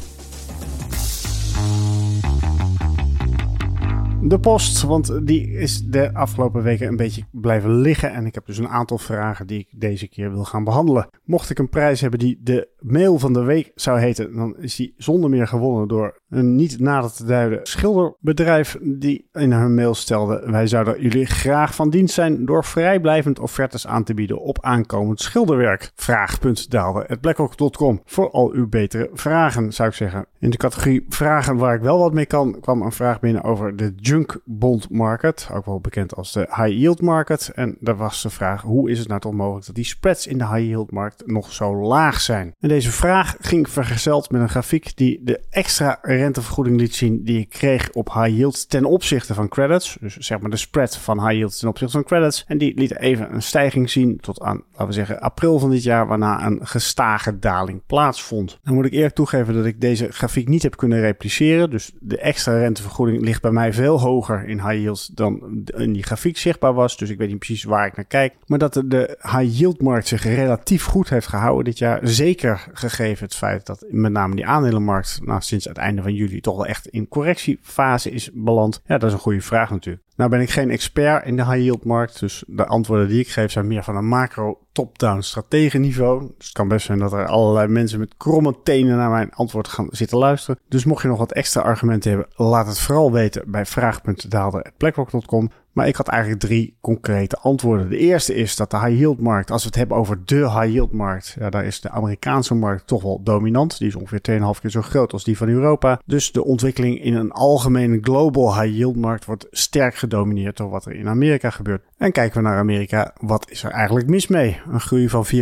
De 4.28 4.38
post, 4.38 4.82
want 4.82 5.26
die 5.26 5.50
is 5.50 5.82
de 5.82 6.14
afgelopen 6.14 6.62
weken 6.62 6.88
een 6.88 6.96
beetje 6.96 7.24
blijven 7.30 7.74
liggen. 7.80 8.12
En 8.12 8.26
ik 8.26 8.34
heb 8.34 8.46
dus 8.46 8.58
een 8.58 8.68
aantal 8.68 8.98
vragen 8.98 9.46
die 9.46 9.58
ik 9.58 9.80
deze 9.80 10.08
keer 10.08 10.32
wil 10.32 10.44
gaan 10.44 10.64
behandelen. 10.64 11.08
Mocht 11.24 11.50
ik 11.50 11.58
een 11.58 11.68
prijs 11.68 12.00
hebben 12.00 12.18
die 12.18 12.40
de 12.42 12.68
mail 12.78 13.18
van 13.18 13.32
de 13.32 13.42
week 13.42 13.72
zou 13.74 13.98
heten, 13.98 14.34
dan 14.34 14.56
is 14.56 14.76
die 14.76 14.94
zonder 14.96 15.30
meer 15.30 15.46
gewonnen 15.46 15.88
door 15.88 16.22
een 16.34 16.54
niet 16.54 16.81
nader 16.81 17.12
te 17.12 17.25
duiden 17.25 17.60
schilderbedrijf 17.62 18.78
die 18.81 19.28
in 19.32 19.52
hun 19.52 19.75
mail 19.75 19.94
stelde: 19.94 20.42
Wij 20.46 20.66
zouden 20.66 21.02
jullie 21.02 21.26
graag 21.26 21.75
van 21.75 21.90
dienst 21.90 22.14
zijn 22.14 22.44
door 22.44 22.64
vrijblijvend 22.64 23.38
offertes 23.38 23.86
aan 23.86 24.04
te 24.04 24.14
bieden 24.14 24.40
op 24.40 24.64
aankomend 24.64 25.20
schilderwerk. 25.20 25.92
Vraag.daalde.blackrock.com 25.94 28.02
voor 28.04 28.31
al 28.31 28.52
uw 28.52 28.69
betere 28.69 29.10
vragen, 29.12 29.72
zou 29.72 29.88
ik 29.88 29.94
zeggen. 29.94 30.26
In 30.38 30.50
de 30.50 30.56
categorie 30.56 31.06
vragen 31.08 31.56
waar 31.56 31.75
ik 31.75 31.81
wel 31.81 31.98
wat 31.98 32.12
mee 32.12 32.26
kan, 32.26 32.60
kwam 32.60 32.82
een 32.82 32.92
vraag 32.92 33.20
binnen 33.20 33.42
over 33.42 33.76
de 33.76 33.92
junk 33.96 34.40
bond 34.44 34.90
market, 34.90 35.48
ook 35.52 35.64
wel 35.64 35.81
bekend 35.81 36.16
als 36.16 36.32
de 36.32 36.40
high 36.40 36.69
yield 36.69 37.00
market. 37.00 37.50
En 37.54 37.76
daar 37.81 37.96
was 37.96 38.22
de 38.22 38.31
vraag: 38.31 38.62
hoe 38.62 38.90
is 38.90 38.98
het 38.98 39.08
nou 39.08 39.20
toch 39.20 39.32
mogelijk 39.32 39.66
dat 39.66 39.75
die 39.75 39.84
spreads 39.84 40.26
in 40.26 40.38
de 40.38 40.46
high 40.46 40.66
yield 40.66 40.90
markt 40.90 41.26
nog 41.26 41.52
zo 41.52 41.75
laag 41.75 42.20
zijn? 42.20 42.54
En 42.60 42.69
deze 42.69 42.90
vraag 42.90 43.36
ging 43.40 43.69
vergezeld 43.69 44.31
met 44.31 44.40
een 44.40 44.48
grafiek 44.48 44.96
die 44.96 45.20
de 45.22 45.40
extra 45.50 45.98
rentevergoeding 46.24 46.80
liet 46.80 46.94
zien 46.94 47.24
die 47.24 47.38
ik 47.38 47.48
kreeg 47.48 47.90
op 47.92 48.12
high 48.12 48.36
yield 48.36 48.70
ten 48.70 48.84
opzichte 48.84 49.34
van 49.34 49.48
credits. 49.48 49.96
Dus 50.00 50.16
zeg 50.16 50.40
maar 50.40 50.50
de 50.50 50.56
spread 50.56 50.96
van 50.96 51.20
high 51.20 51.36
yield 51.36 51.58
ten 51.58 51.68
opzichte 51.68 51.92
van 51.92 52.04
credits. 52.04 52.44
En 52.46 52.58
die 52.58 52.74
liet 52.74 52.98
even 52.98 53.34
een 53.34 53.42
stijging 53.42 53.90
zien 53.90 54.18
tot 54.20 54.40
aan, 54.40 54.62
laten 54.70 54.86
we 54.86 54.92
zeggen, 54.92 55.20
april 55.20 55.58
van 55.58 55.70
dit 55.70 55.82
jaar, 55.82 56.06
waarna 56.06 56.46
een 56.46 56.66
gestage 56.66 57.38
daling 57.38 57.82
plaatsvond. 57.86 58.58
Dan 58.62 58.74
moet 58.74 58.84
ik 58.84 58.92
eerlijk 58.92 59.14
toegeven 59.14 59.54
dat 59.54 59.64
ik 59.64 59.80
deze 59.80 60.12
grafiek 60.12 60.48
niet 60.48 60.62
heb 60.62 60.76
kunnen 60.76 61.00
repliceren. 61.00 61.70
Dus 61.70 61.92
de 62.00 62.18
extra 62.18 62.58
rentevergoeding 62.58 63.22
ligt 63.22 63.42
bij 63.42 63.50
mij 63.50 63.72
veel 63.72 64.00
hoger 64.00 64.48
in 64.48 64.60
high 64.60 64.80
yields 64.80 65.06
dan 65.06 65.62
in 65.76 65.92
die 65.92 66.02
grafiek 66.02 66.36
zichtbaar 66.36 66.74
was. 66.74 66.96
Dus 66.96 67.10
ik 67.10 67.18
weet 67.18 67.28
niet 67.28 67.38
precies 67.38 67.64
waar 67.64 67.86
ik 67.86 67.96
naar 67.96 68.04
kijk. 68.04 68.34
Maar 68.46 68.58
dat 68.58 68.82
de 68.86 69.18
high 69.20 69.58
yield 69.58 69.82
markt 69.82 70.08
zich 70.08 70.22
relatief 70.22 70.84
goed 70.84 71.08
heeft 71.08 71.26
gehouden 71.26 71.64
dit 71.64 71.78
jaar. 71.78 72.00
Zeker 72.02 72.66
gegeven 72.72 73.24
het 73.24 73.34
feit 73.34 73.66
dat 73.66 73.84
met 73.90 74.12
name 74.12 74.34
die 74.34 74.46
aandelenmarkt 74.46 75.20
nou, 75.22 75.40
sinds 75.40 75.64
het 75.64 75.76
einde 75.76 76.02
van 76.02 76.13
juli 76.14 76.40
toch 76.40 76.56
wel 76.56 76.66
echt 76.66 76.88
in 76.88 77.08
correctiefase 77.08 78.11
is 78.11 78.31
beland. 78.32 78.81
Ja, 78.87 78.99
dat 78.99 79.08
is 79.08 79.14
een 79.14 79.22
goede 79.22 79.40
vraag 79.40 79.70
natuurlijk. 79.70 80.05
Nou 80.16 80.31
ben 80.31 80.40
ik 80.40 80.50
geen 80.50 80.70
expert 80.70 81.26
in 81.26 81.37
de 81.37 81.44
high 81.44 81.62
yield 81.62 81.84
markt, 81.84 82.20
dus 82.20 82.44
de 82.46 82.66
antwoorden 82.66 83.08
die 83.08 83.20
ik 83.20 83.28
geef 83.28 83.52
zijn 83.52 83.66
meer 83.66 83.82
van 83.82 83.96
een 83.96 84.08
macro 84.08 84.58
top-down 84.72 85.20
strategenniveau. 85.20 86.20
Dus 86.20 86.46
het 86.46 86.56
kan 86.56 86.69
best 86.69 86.87
zijn 86.87 86.99
dat 86.99 87.12
er 87.12 87.26
allerlei 87.26 87.69
mensen 87.69 87.99
met 87.99 88.14
kromme 88.16 88.55
tenen 88.62 88.96
naar 88.96 89.11
mijn 89.11 89.32
antwoord 89.32 89.69
gaan 89.69 89.88
zitten 89.90 90.19
luisteren. 90.19 90.61
Dus 90.69 90.84
mocht 90.84 91.02
je 91.02 91.08
nog 91.08 91.19
wat 91.19 91.32
extra 91.32 91.61
argumenten 91.61 92.11
hebben, 92.11 92.28
laat 92.34 92.67
het 92.67 92.78
vooral 92.78 93.12
weten 93.12 93.50
bij 93.50 93.67
vraag.daalder.blackrock.com. 93.67 95.50
Maar 95.74 95.88
ik 95.88 95.96
had 95.96 96.08
eigenlijk 96.08 96.42
drie 96.42 96.76
concrete 96.80 97.36
antwoorden. 97.36 97.88
De 97.88 97.98
eerste 97.98 98.34
is 98.34 98.56
dat 98.56 98.70
de 98.70 98.78
high 98.78 98.98
yield 98.98 99.20
markt, 99.20 99.50
als 99.50 99.62
we 99.62 99.68
het 99.68 99.76
hebben 99.76 99.96
over 99.96 100.20
de 100.24 100.50
high 100.50 100.72
yield 100.72 100.92
markt, 100.92 101.36
ja, 101.38 101.50
daar 101.50 101.64
is 101.64 101.80
de 101.80 101.90
Amerikaanse 101.90 102.54
markt 102.54 102.86
toch 102.86 103.02
wel 103.02 103.20
dominant. 103.22 103.78
Die 103.78 103.88
is 103.88 103.94
ongeveer 103.94 104.20
2,5 104.54 104.60
keer 104.60 104.70
zo 104.70 104.82
groot 104.82 105.12
als 105.12 105.24
die 105.24 105.36
van 105.36 105.48
Europa. 105.48 106.00
Dus 106.06 106.32
de 106.32 106.44
ontwikkeling 106.44 107.02
in 107.02 107.14
een 107.14 107.32
algemene 107.32 107.98
global 108.00 108.60
high 108.60 108.76
yield 108.76 108.96
markt 108.96 109.24
wordt 109.24 109.46
sterk 109.50 109.94
gedomineerd 109.94 110.56
door 110.56 110.70
wat 110.70 110.86
er 110.86 110.94
in 110.94 111.08
Amerika 111.08 111.50
gebeurt. 111.50 111.82
En 111.96 112.12
kijken 112.12 112.42
we 112.42 112.48
naar 112.48 112.58
Amerika, 112.58 113.14
wat 113.20 113.50
is 113.50 113.62
er 113.62 113.70
eigenlijk 113.70 114.08
mis 114.08 114.26
mee? 114.26 114.60
Een 114.70 114.80
groei 114.80 115.08
van 115.08 115.26
4,9% 115.26 115.34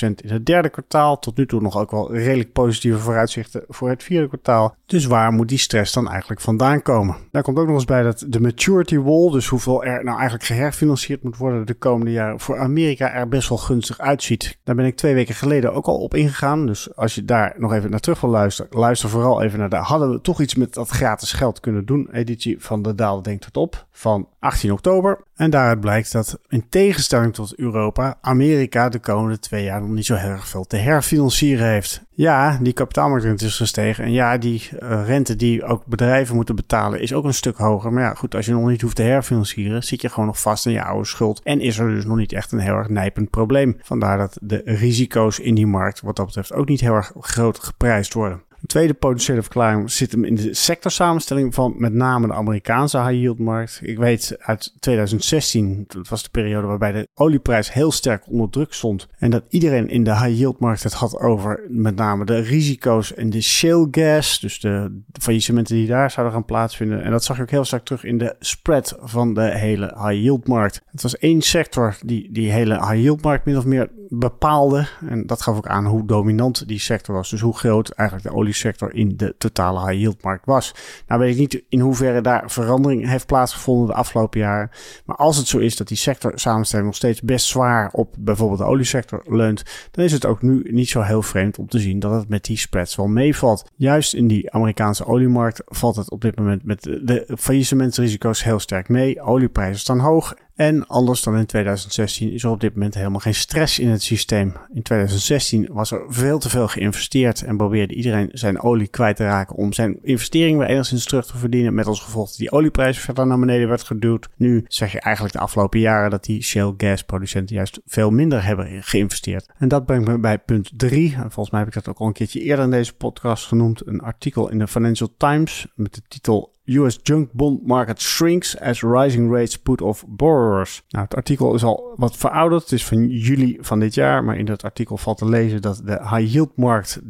in 0.00 0.30
het 0.30 0.46
derde 0.46 0.68
kwartaal. 0.68 1.18
Tot 1.18 1.36
nu 1.36 1.46
toe 1.46 1.60
nog 1.60 1.78
ook 1.78 1.90
wel 1.90 2.14
redelijk 2.14 2.52
positieve 2.52 2.98
vooruitzichten 2.98 3.64
voor 3.68 3.88
het 3.88 4.02
vierde 4.02 4.28
kwartaal. 4.28 4.76
Dus 4.86 5.06
waar 5.06 5.32
moet 5.32 5.48
die 5.48 5.58
stress 5.58 5.92
dan 5.92 6.08
eigenlijk 6.08 6.40
vandaan 6.40 6.82
komen? 6.82 7.16
Daar 7.30 7.42
komt 7.42 7.58
ook 7.58 7.66
nog 7.66 7.74
eens 7.74 7.84
bij 7.84 8.02
dat 8.02 8.24
de 8.28 8.40
maturity 8.40 8.98
wall, 8.98 9.30
dus 9.30 9.46
hoeveel 9.54 9.84
er 9.84 10.04
nou 10.04 10.16
eigenlijk 10.16 10.44
geherfinancierd 10.44 11.22
moet 11.22 11.36
worden 11.36 11.66
de 11.66 11.74
komende 11.74 12.12
jaren, 12.12 12.40
voor 12.40 12.58
Amerika 12.58 13.12
er 13.12 13.28
best 13.28 13.48
wel 13.48 13.58
gunstig 13.58 13.98
uitziet. 13.98 14.58
Daar 14.64 14.74
ben 14.74 14.84
ik 14.84 14.96
twee 14.96 15.14
weken 15.14 15.34
geleden 15.34 15.74
ook 15.74 15.86
al 15.86 15.98
op 15.98 16.14
ingegaan. 16.14 16.66
Dus 16.66 16.96
als 16.96 17.14
je 17.14 17.24
daar 17.24 17.54
nog 17.56 17.72
even 17.72 17.90
naar 17.90 18.00
terug 18.00 18.20
wil 18.20 18.30
luisteren, 18.30 18.70
luister 18.78 19.08
vooral 19.08 19.42
even 19.42 19.58
naar 19.58 19.70
de 19.70 19.76
hadden 19.76 20.10
we 20.10 20.20
toch 20.20 20.40
iets 20.40 20.54
met 20.54 20.74
dat 20.74 20.88
gratis 20.88 21.32
geld 21.32 21.60
kunnen 21.60 21.86
doen 21.86 22.08
editie 22.12 22.56
van 22.58 22.82
de 22.82 22.94
Daal 22.94 23.22
Denkt 23.22 23.44
het 23.44 23.56
op 23.56 23.86
van 23.90 24.28
18 24.38 24.72
oktober. 24.72 25.20
En 25.34 25.50
daaruit 25.50 25.80
blijkt 25.80 26.12
dat 26.12 26.38
in 26.48 26.68
tegenstelling 26.68 27.34
tot 27.34 27.54
Europa, 27.54 28.18
Amerika 28.20 28.88
de 28.88 28.98
komende 28.98 29.38
twee 29.38 29.64
jaar 29.64 29.80
nog 29.80 29.90
niet 29.90 30.06
zo 30.06 30.14
heel 30.14 30.30
erg 30.30 30.48
veel 30.48 30.64
te 30.64 30.76
herfinancieren 30.76 31.66
heeft. 31.66 32.02
Ja, 32.16 32.58
die 32.62 32.72
kapitaalmarktrente 32.72 33.44
is 33.44 33.56
gestegen. 33.56 34.04
En 34.04 34.12
ja, 34.12 34.38
die 34.38 34.68
uh, 34.82 35.06
rente 35.06 35.36
die 35.36 35.64
ook 35.64 35.86
bedrijven 35.86 36.34
moeten 36.34 36.56
betalen 36.56 37.00
is 37.00 37.12
ook 37.12 37.24
een 37.24 37.34
stuk 37.34 37.56
hoger. 37.56 37.92
Maar 37.92 38.02
ja, 38.02 38.14
goed, 38.14 38.34
als 38.34 38.46
je 38.46 38.52
nog 38.52 38.68
niet 38.68 38.80
hoeft 38.80 38.96
te 38.96 39.02
herfinancieren, 39.02 39.82
zit 39.82 40.00
je 40.00 40.08
gewoon 40.08 40.26
nog 40.26 40.40
vast 40.40 40.66
in 40.66 40.72
je 40.72 40.84
oude 40.84 41.06
schuld. 41.06 41.40
En 41.42 41.60
is 41.60 41.78
er 41.78 41.88
dus 41.88 42.04
nog 42.04 42.16
niet 42.16 42.32
echt 42.32 42.52
een 42.52 42.58
heel 42.58 42.74
erg 42.74 42.88
nijpend 42.88 43.30
probleem. 43.30 43.76
Vandaar 43.82 44.18
dat 44.18 44.38
de 44.40 44.62
risico's 44.64 45.38
in 45.38 45.54
die 45.54 45.66
markt 45.66 46.00
wat 46.00 46.16
dat 46.16 46.26
betreft 46.26 46.52
ook 46.52 46.68
niet 46.68 46.80
heel 46.80 46.94
erg 46.94 47.12
groot 47.20 47.58
geprijsd 47.58 48.14
worden. 48.14 48.42
Een 48.64 48.70
tweede 48.70 48.94
potentiële 48.94 49.42
verklaring 49.42 49.90
zit 49.90 50.12
hem 50.12 50.24
in 50.24 50.34
de 50.34 50.54
sectorsamenstelling 50.54 51.54
van 51.54 51.74
met 51.76 51.92
name 51.92 52.26
de 52.26 52.32
Amerikaanse 52.32 52.98
high 52.98 53.12
yield 53.12 53.38
markt. 53.38 53.80
Ik 53.82 53.98
weet 53.98 54.36
uit 54.38 54.74
2016, 54.80 55.84
dat 55.86 56.08
was 56.08 56.22
de 56.22 56.28
periode 56.30 56.66
waarbij 56.66 56.92
de 56.92 57.08
olieprijs 57.14 57.72
heel 57.72 57.92
sterk 57.92 58.30
onder 58.30 58.50
druk 58.50 58.72
stond. 58.72 59.08
En 59.18 59.30
dat 59.30 59.44
iedereen 59.48 59.88
in 59.88 60.04
de 60.04 60.10
high 60.10 60.38
yield 60.38 60.58
markt 60.58 60.82
het 60.82 60.92
had 60.92 61.18
over 61.18 61.60
met 61.68 61.96
name 61.96 62.24
de 62.24 62.38
risico's 62.38 63.14
en 63.14 63.30
de 63.30 63.42
shale 63.42 63.88
gas. 63.90 64.40
Dus 64.40 64.60
de, 64.60 65.00
faillissementen 65.20 65.74
die 65.74 65.86
daar 65.86 66.10
zouden 66.10 66.34
gaan 66.34 66.44
plaatsvinden. 66.44 67.02
En 67.02 67.10
dat 67.10 67.24
zag 67.24 67.36
je 67.36 67.42
ook 67.42 67.50
heel 67.50 67.64
sterk 67.64 67.84
terug 67.84 68.04
in 68.04 68.18
de 68.18 68.36
spread 68.38 68.96
van 69.00 69.34
de 69.34 69.58
hele 69.58 69.86
high 69.86 70.22
yield 70.22 70.48
markt. 70.48 70.82
Het 70.90 71.02
was 71.02 71.18
één 71.18 71.40
sector 71.40 71.96
die 72.04 72.32
die 72.32 72.52
hele 72.52 72.74
high 72.74 73.02
yield 73.02 73.22
markt 73.22 73.44
min 73.44 73.56
of 73.56 73.64
meer 73.64 73.90
bepaalde. 74.08 74.86
En 75.08 75.26
dat 75.26 75.42
gaf 75.42 75.56
ook 75.56 75.66
aan 75.66 75.86
hoe 75.86 76.06
dominant 76.06 76.68
die 76.68 76.78
sector 76.78 77.14
was. 77.14 77.30
Dus 77.30 77.40
hoe 77.40 77.56
groot 77.56 77.90
eigenlijk 77.90 78.28
de 78.28 78.34
oliesector 78.54 78.94
in 78.94 79.16
de 79.16 79.34
totale 79.38 79.86
high 79.86 80.00
yield 80.00 80.22
markt 80.22 80.46
was. 80.46 80.74
Nou 81.06 81.20
weet 81.20 81.32
ik 81.32 81.38
niet 81.38 81.62
in 81.68 81.80
hoeverre 81.80 82.20
daar 82.20 82.50
verandering 82.50 83.08
heeft 83.08 83.26
plaatsgevonden 83.26 83.86
de 83.86 83.94
afgelopen 83.94 84.40
jaren. 84.40 84.70
Maar 85.04 85.16
als 85.16 85.36
het 85.36 85.46
zo 85.46 85.58
is 85.58 85.76
dat 85.76 85.88
die 85.88 85.96
sector 85.96 86.32
samenstelling 86.34 86.86
nog 86.86 86.96
steeds 86.96 87.22
best 87.22 87.46
zwaar 87.46 87.90
op 87.92 88.14
bijvoorbeeld 88.18 88.58
de 88.58 88.66
oliesector 88.66 89.22
leunt, 89.26 89.62
dan 89.90 90.04
is 90.04 90.12
het 90.12 90.26
ook 90.26 90.42
nu 90.42 90.62
niet 90.70 90.88
zo 90.88 91.00
heel 91.00 91.22
vreemd 91.22 91.58
om 91.58 91.68
te 91.68 91.78
zien 91.78 91.98
dat 91.98 92.12
het 92.12 92.28
met 92.28 92.44
die 92.44 92.56
spreads 92.56 92.96
wel 92.96 93.06
meevalt. 93.06 93.64
Juist 93.76 94.14
in 94.14 94.26
die 94.26 94.52
Amerikaanse 94.52 95.06
oliemarkt 95.06 95.62
valt 95.64 95.96
het 95.96 96.10
op 96.10 96.20
dit 96.20 96.36
moment 96.36 96.64
met 96.64 96.82
de 96.82 97.26
faillissementsrisico's 97.38 98.44
heel 98.44 98.58
sterk 98.58 98.88
mee. 98.88 99.20
Olieprijzen 99.20 99.80
staan 99.80 99.98
hoog 99.98 100.34
En 100.54 100.86
anders 100.86 101.22
dan 101.22 101.36
in 101.36 101.46
2016 101.46 102.32
is 102.32 102.44
er 102.44 102.50
op 102.50 102.60
dit 102.60 102.74
moment 102.74 102.94
helemaal 102.94 103.20
geen 103.20 103.34
stress 103.34 103.78
in 103.78 103.88
het 103.88 104.02
systeem. 104.02 104.52
In 104.72 104.82
2016 104.82 105.68
was 105.72 105.90
er 105.90 106.04
veel 106.08 106.38
te 106.38 106.48
veel 106.48 106.68
geïnvesteerd 106.68 107.42
en 107.42 107.56
probeerde 107.56 107.94
iedereen 107.94 108.28
zijn 108.32 108.60
olie 108.60 108.88
kwijt 108.88 109.16
te 109.16 109.24
raken 109.24 109.56
om 109.56 109.72
zijn 109.72 109.98
investering 110.02 110.58
weer 110.58 110.68
enigszins 110.68 111.04
terug 111.04 111.26
te 111.26 111.36
verdienen. 111.36 111.74
Met 111.74 111.86
als 111.86 112.00
gevolg 112.00 112.28
dat 112.28 112.36
die 112.36 112.52
olieprijs 112.52 112.98
verder 112.98 113.26
naar 113.26 113.38
beneden 113.38 113.68
werd 113.68 113.82
geduwd. 113.82 114.28
Nu 114.36 114.64
zeg 114.68 114.92
je 114.92 115.00
eigenlijk 115.00 115.34
de 115.34 115.40
afgelopen 115.40 115.80
jaren 115.80 116.10
dat 116.10 116.24
die 116.24 116.42
shale 116.42 116.74
gas 116.76 117.02
producenten 117.02 117.56
juist 117.56 117.80
veel 117.86 118.10
minder 118.10 118.44
hebben 118.44 118.82
geïnvesteerd. 118.82 119.48
En 119.58 119.68
dat 119.68 119.86
brengt 119.86 120.08
me 120.08 120.18
bij 120.18 120.38
punt 120.38 120.70
3. 120.76 121.16
Volgens 121.18 121.50
mij 121.50 121.60
heb 121.60 121.68
ik 121.68 121.74
dat 121.74 121.88
ook 121.88 121.98
al 121.98 122.06
een 122.06 122.12
keertje 122.12 122.40
eerder 122.40 122.64
in 122.64 122.70
deze 122.70 122.94
podcast 122.94 123.46
genoemd. 123.46 123.86
Een 123.86 124.00
artikel 124.00 124.50
in 124.50 124.58
de 124.58 124.68
Financial 124.68 125.14
Times 125.16 125.66
met 125.74 125.94
de 125.94 126.02
titel 126.08 126.53
US 126.64 126.98
junk 127.02 127.32
bond 127.32 127.66
market 127.66 128.00
shrinks 128.00 128.60
as 128.60 128.82
rising 128.82 129.32
rates 129.32 129.58
put 129.58 129.80
off 129.80 130.04
borrowers. 130.08 130.82
Nou, 130.88 131.04
het 131.04 131.14
artikel 131.14 131.54
is 131.54 131.64
al 131.64 131.94
wat 131.96 132.16
verouderd. 132.16 132.62
Het 132.62 132.72
is 132.72 132.86
van 132.86 133.08
juli 133.08 133.58
van 133.60 133.80
dit 133.80 133.94
jaar. 133.94 134.24
Maar 134.24 134.38
in 134.38 134.44
dat 134.44 134.62
artikel 134.62 134.96
valt 134.96 135.18
te 135.18 135.28
lezen 135.28 135.62
dat 135.62 135.82
de 135.84 135.98
high 136.00 136.32
yield 136.32 136.56
markt 136.56 137.00
13% 137.02 137.04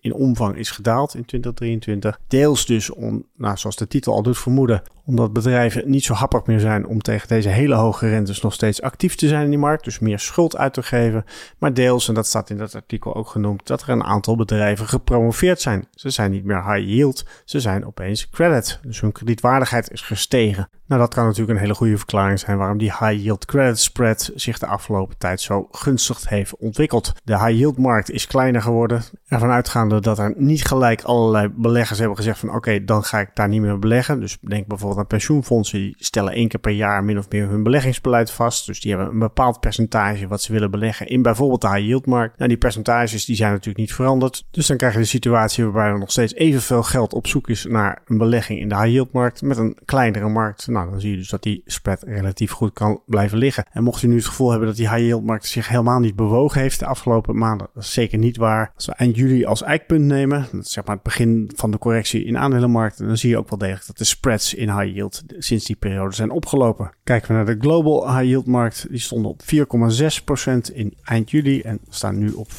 in 0.00 0.14
omvang 0.14 0.56
is 0.56 0.70
gedaald 0.70 1.14
in 1.14 1.24
2023. 1.24 2.20
Deels 2.28 2.66
dus 2.66 2.90
om, 2.90 3.24
nou, 3.36 3.56
zoals 3.56 3.76
de 3.76 3.86
titel 3.86 4.12
al 4.12 4.22
doet 4.22 4.38
vermoeden, 4.38 4.82
omdat 5.10 5.32
bedrijven 5.32 5.90
niet 5.90 6.04
zo 6.04 6.14
happig 6.14 6.46
meer 6.46 6.60
zijn 6.60 6.86
om 6.86 7.02
tegen 7.02 7.28
deze 7.28 7.48
hele 7.48 7.74
hoge 7.74 8.08
rentes 8.08 8.40
nog 8.40 8.52
steeds 8.52 8.82
actief 8.82 9.14
te 9.14 9.28
zijn 9.28 9.44
in 9.44 9.50
die 9.50 9.58
markt. 9.58 9.84
Dus 9.84 9.98
meer 9.98 10.18
schuld 10.18 10.56
uit 10.56 10.72
te 10.72 10.82
geven. 10.82 11.24
Maar 11.58 11.74
deels, 11.74 12.08
en 12.08 12.14
dat 12.14 12.26
staat 12.26 12.50
in 12.50 12.58
dat 12.58 12.74
artikel 12.74 13.14
ook 13.14 13.28
genoemd, 13.28 13.66
dat 13.66 13.82
er 13.82 13.88
een 13.88 14.04
aantal 14.04 14.36
bedrijven 14.36 14.88
gepromoveerd 14.88 15.60
zijn. 15.60 15.86
Ze 15.94 16.10
zijn 16.10 16.30
niet 16.30 16.44
meer 16.44 16.72
high 16.72 16.88
yield, 16.88 17.24
ze 17.44 17.60
zijn 17.60 17.86
opeens 17.86 18.28
credit. 18.28 18.78
Dus 18.82 19.00
hun 19.00 19.12
kredietwaardigheid 19.12 19.90
is 19.90 20.00
gestegen. 20.00 20.68
Nou, 20.90 21.02
dat 21.02 21.14
kan 21.14 21.24
natuurlijk 21.24 21.50
een 21.50 21.64
hele 21.64 21.74
goede 21.74 21.96
verklaring 21.96 22.38
zijn 22.38 22.58
waarom 22.58 22.78
die 22.78 22.92
high 22.98 23.22
yield 23.22 23.44
credit 23.44 23.78
spread 23.78 24.30
zich 24.34 24.58
de 24.58 24.66
afgelopen 24.66 25.18
tijd 25.18 25.40
zo 25.40 25.68
gunstig 25.70 26.28
heeft 26.28 26.56
ontwikkeld. 26.56 27.12
De 27.24 27.38
high 27.38 27.58
yield 27.58 27.78
markt 27.78 28.10
is 28.10 28.26
kleiner 28.26 28.62
geworden. 28.62 29.02
Ervan 29.26 29.50
uitgaande 29.50 30.00
dat 30.00 30.18
er 30.18 30.34
niet 30.36 30.64
gelijk 30.64 31.02
allerlei 31.02 31.48
beleggers 31.48 31.98
hebben 31.98 32.16
gezegd 32.16 32.38
van 32.38 32.54
oké, 32.54 32.84
dan 32.84 33.04
ga 33.04 33.20
ik 33.20 33.30
daar 33.34 33.48
niet 33.48 33.60
meer 33.60 33.78
beleggen. 33.78 34.20
Dus 34.20 34.38
denk 34.40 34.66
bijvoorbeeld 34.66 35.00
aan 35.00 35.06
pensioenfondsen, 35.06 35.78
die 35.78 35.94
stellen 35.98 36.32
één 36.32 36.48
keer 36.48 36.60
per 36.60 36.72
jaar 36.72 37.04
min 37.04 37.18
of 37.18 37.30
meer 37.30 37.48
hun 37.48 37.62
beleggingsbeleid 37.62 38.30
vast. 38.30 38.66
Dus 38.66 38.80
die 38.80 38.94
hebben 38.94 39.12
een 39.12 39.18
bepaald 39.18 39.60
percentage 39.60 40.28
wat 40.28 40.42
ze 40.42 40.52
willen 40.52 40.70
beleggen 40.70 41.06
in 41.06 41.22
bijvoorbeeld 41.22 41.60
de 41.60 41.68
high 41.68 41.86
yield 41.86 42.06
markt. 42.06 42.36
Nou, 42.38 42.48
die 42.48 42.58
percentages 42.58 43.24
die 43.24 43.36
zijn 43.36 43.50
natuurlijk 43.50 43.78
niet 43.78 43.94
veranderd. 43.94 44.44
Dus 44.50 44.66
dan 44.66 44.76
krijg 44.76 44.92
je 44.92 44.98
de 44.98 45.04
situatie 45.04 45.64
waarbij 45.64 45.86
er 45.86 45.98
nog 45.98 46.10
steeds 46.10 46.34
evenveel 46.34 46.82
geld 46.82 47.12
op 47.12 47.26
zoek 47.26 47.48
is 47.48 47.64
naar 47.64 48.02
een 48.06 48.18
belegging 48.18 48.60
in 48.60 48.68
de 48.68 48.76
high 48.76 48.88
yield 48.88 49.12
markt 49.12 49.42
met 49.42 49.56
een 49.56 49.76
kleinere 49.84 50.28
markt. 50.28 50.66
Nou, 50.66 50.79
nou, 50.80 50.92
dan 50.92 51.00
zie 51.00 51.10
je 51.10 51.16
dus 51.16 51.28
dat 51.28 51.42
die 51.42 51.62
spread 51.66 52.02
relatief 52.02 52.50
goed 52.50 52.72
kan 52.72 53.02
blijven 53.06 53.38
liggen. 53.38 53.64
En 53.72 53.82
mocht 53.82 54.02
u 54.02 54.08
nu 54.08 54.16
het 54.16 54.26
gevoel 54.26 54.50
hebben 54.50 54.68
dat 54.68 54.76
die 54.76 54.88
high 54.88 55.00
yield 55.00 55.24
markt 55.24 55.46
zich 55.46 55.68
helemaal 55.68 55.98
niet 56.00 56.16
bewogen 56.16 56.60
heeft 56.60 56.78
de 56.78 56.86
afgelopen 56.86 57.38
maanden, 57.38 57.68
dat 57.74 57.82
is 57.82 57.92
zeker 57.92 58.18
niet 58.18 58.36
waar. 58.36 58.72
Als 58.74 58.86
we 58.86 58.92
eind 58.92 59.16
juli 59.16 59.44
als 59.44 59.62
eikpunt 59.62 60.04
nemen, 60.04 60.48
zeg 60.60 60.84
maar 60.84 60.94
het 60.94 61.04
begin 61.04 61.50
van 61.56 61.70
de 61.70 61.78
correctie 61.78 62.24
in 62.24 62.38
aandelenmarkten, 62.38 63.06
dan 63.06 63.16
zie 63.16 63.30
je 63.30 63.38
ook 63.38 63.48
wel 63.48 63.58
degelijk 63.58 63.86
dat 63.86 63.98
de 63.98 64.04
spreads 64.04 64.54
in 64.54 64.78
high 64.78 64.94
yield 64.94 65.22
sinds 65.38 65.64
die 65.64 65.76
periode 65.76 66.14
zijn 66.14 66.30
opgelopen. 66.30 66.92
Kijken 67.04 67.28
we 67.28 67.34
naar 67.34 67.46
de 67.46 67.56
global 67.58 68.16
high 68.16 68.28
yield 68.28 68.46
markt, 68.46 68.86
die 68.90 68.98
stonden 68.98 69.30
op 69.30 69.42
4,6% 69.42 70.74
in 70.74 70.94
eind 71.04 71.30
juli 71.30 71.60
en 71.60 71.80
staan 71.88 72.18
nu 72.18 72.30
op 72.30 72.48
5,2%, 72.50 72.54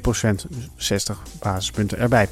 dus 0.00 0.68
60 0.76 1.22
basispunten 1.40 1.98
erbij. 1.98 2.28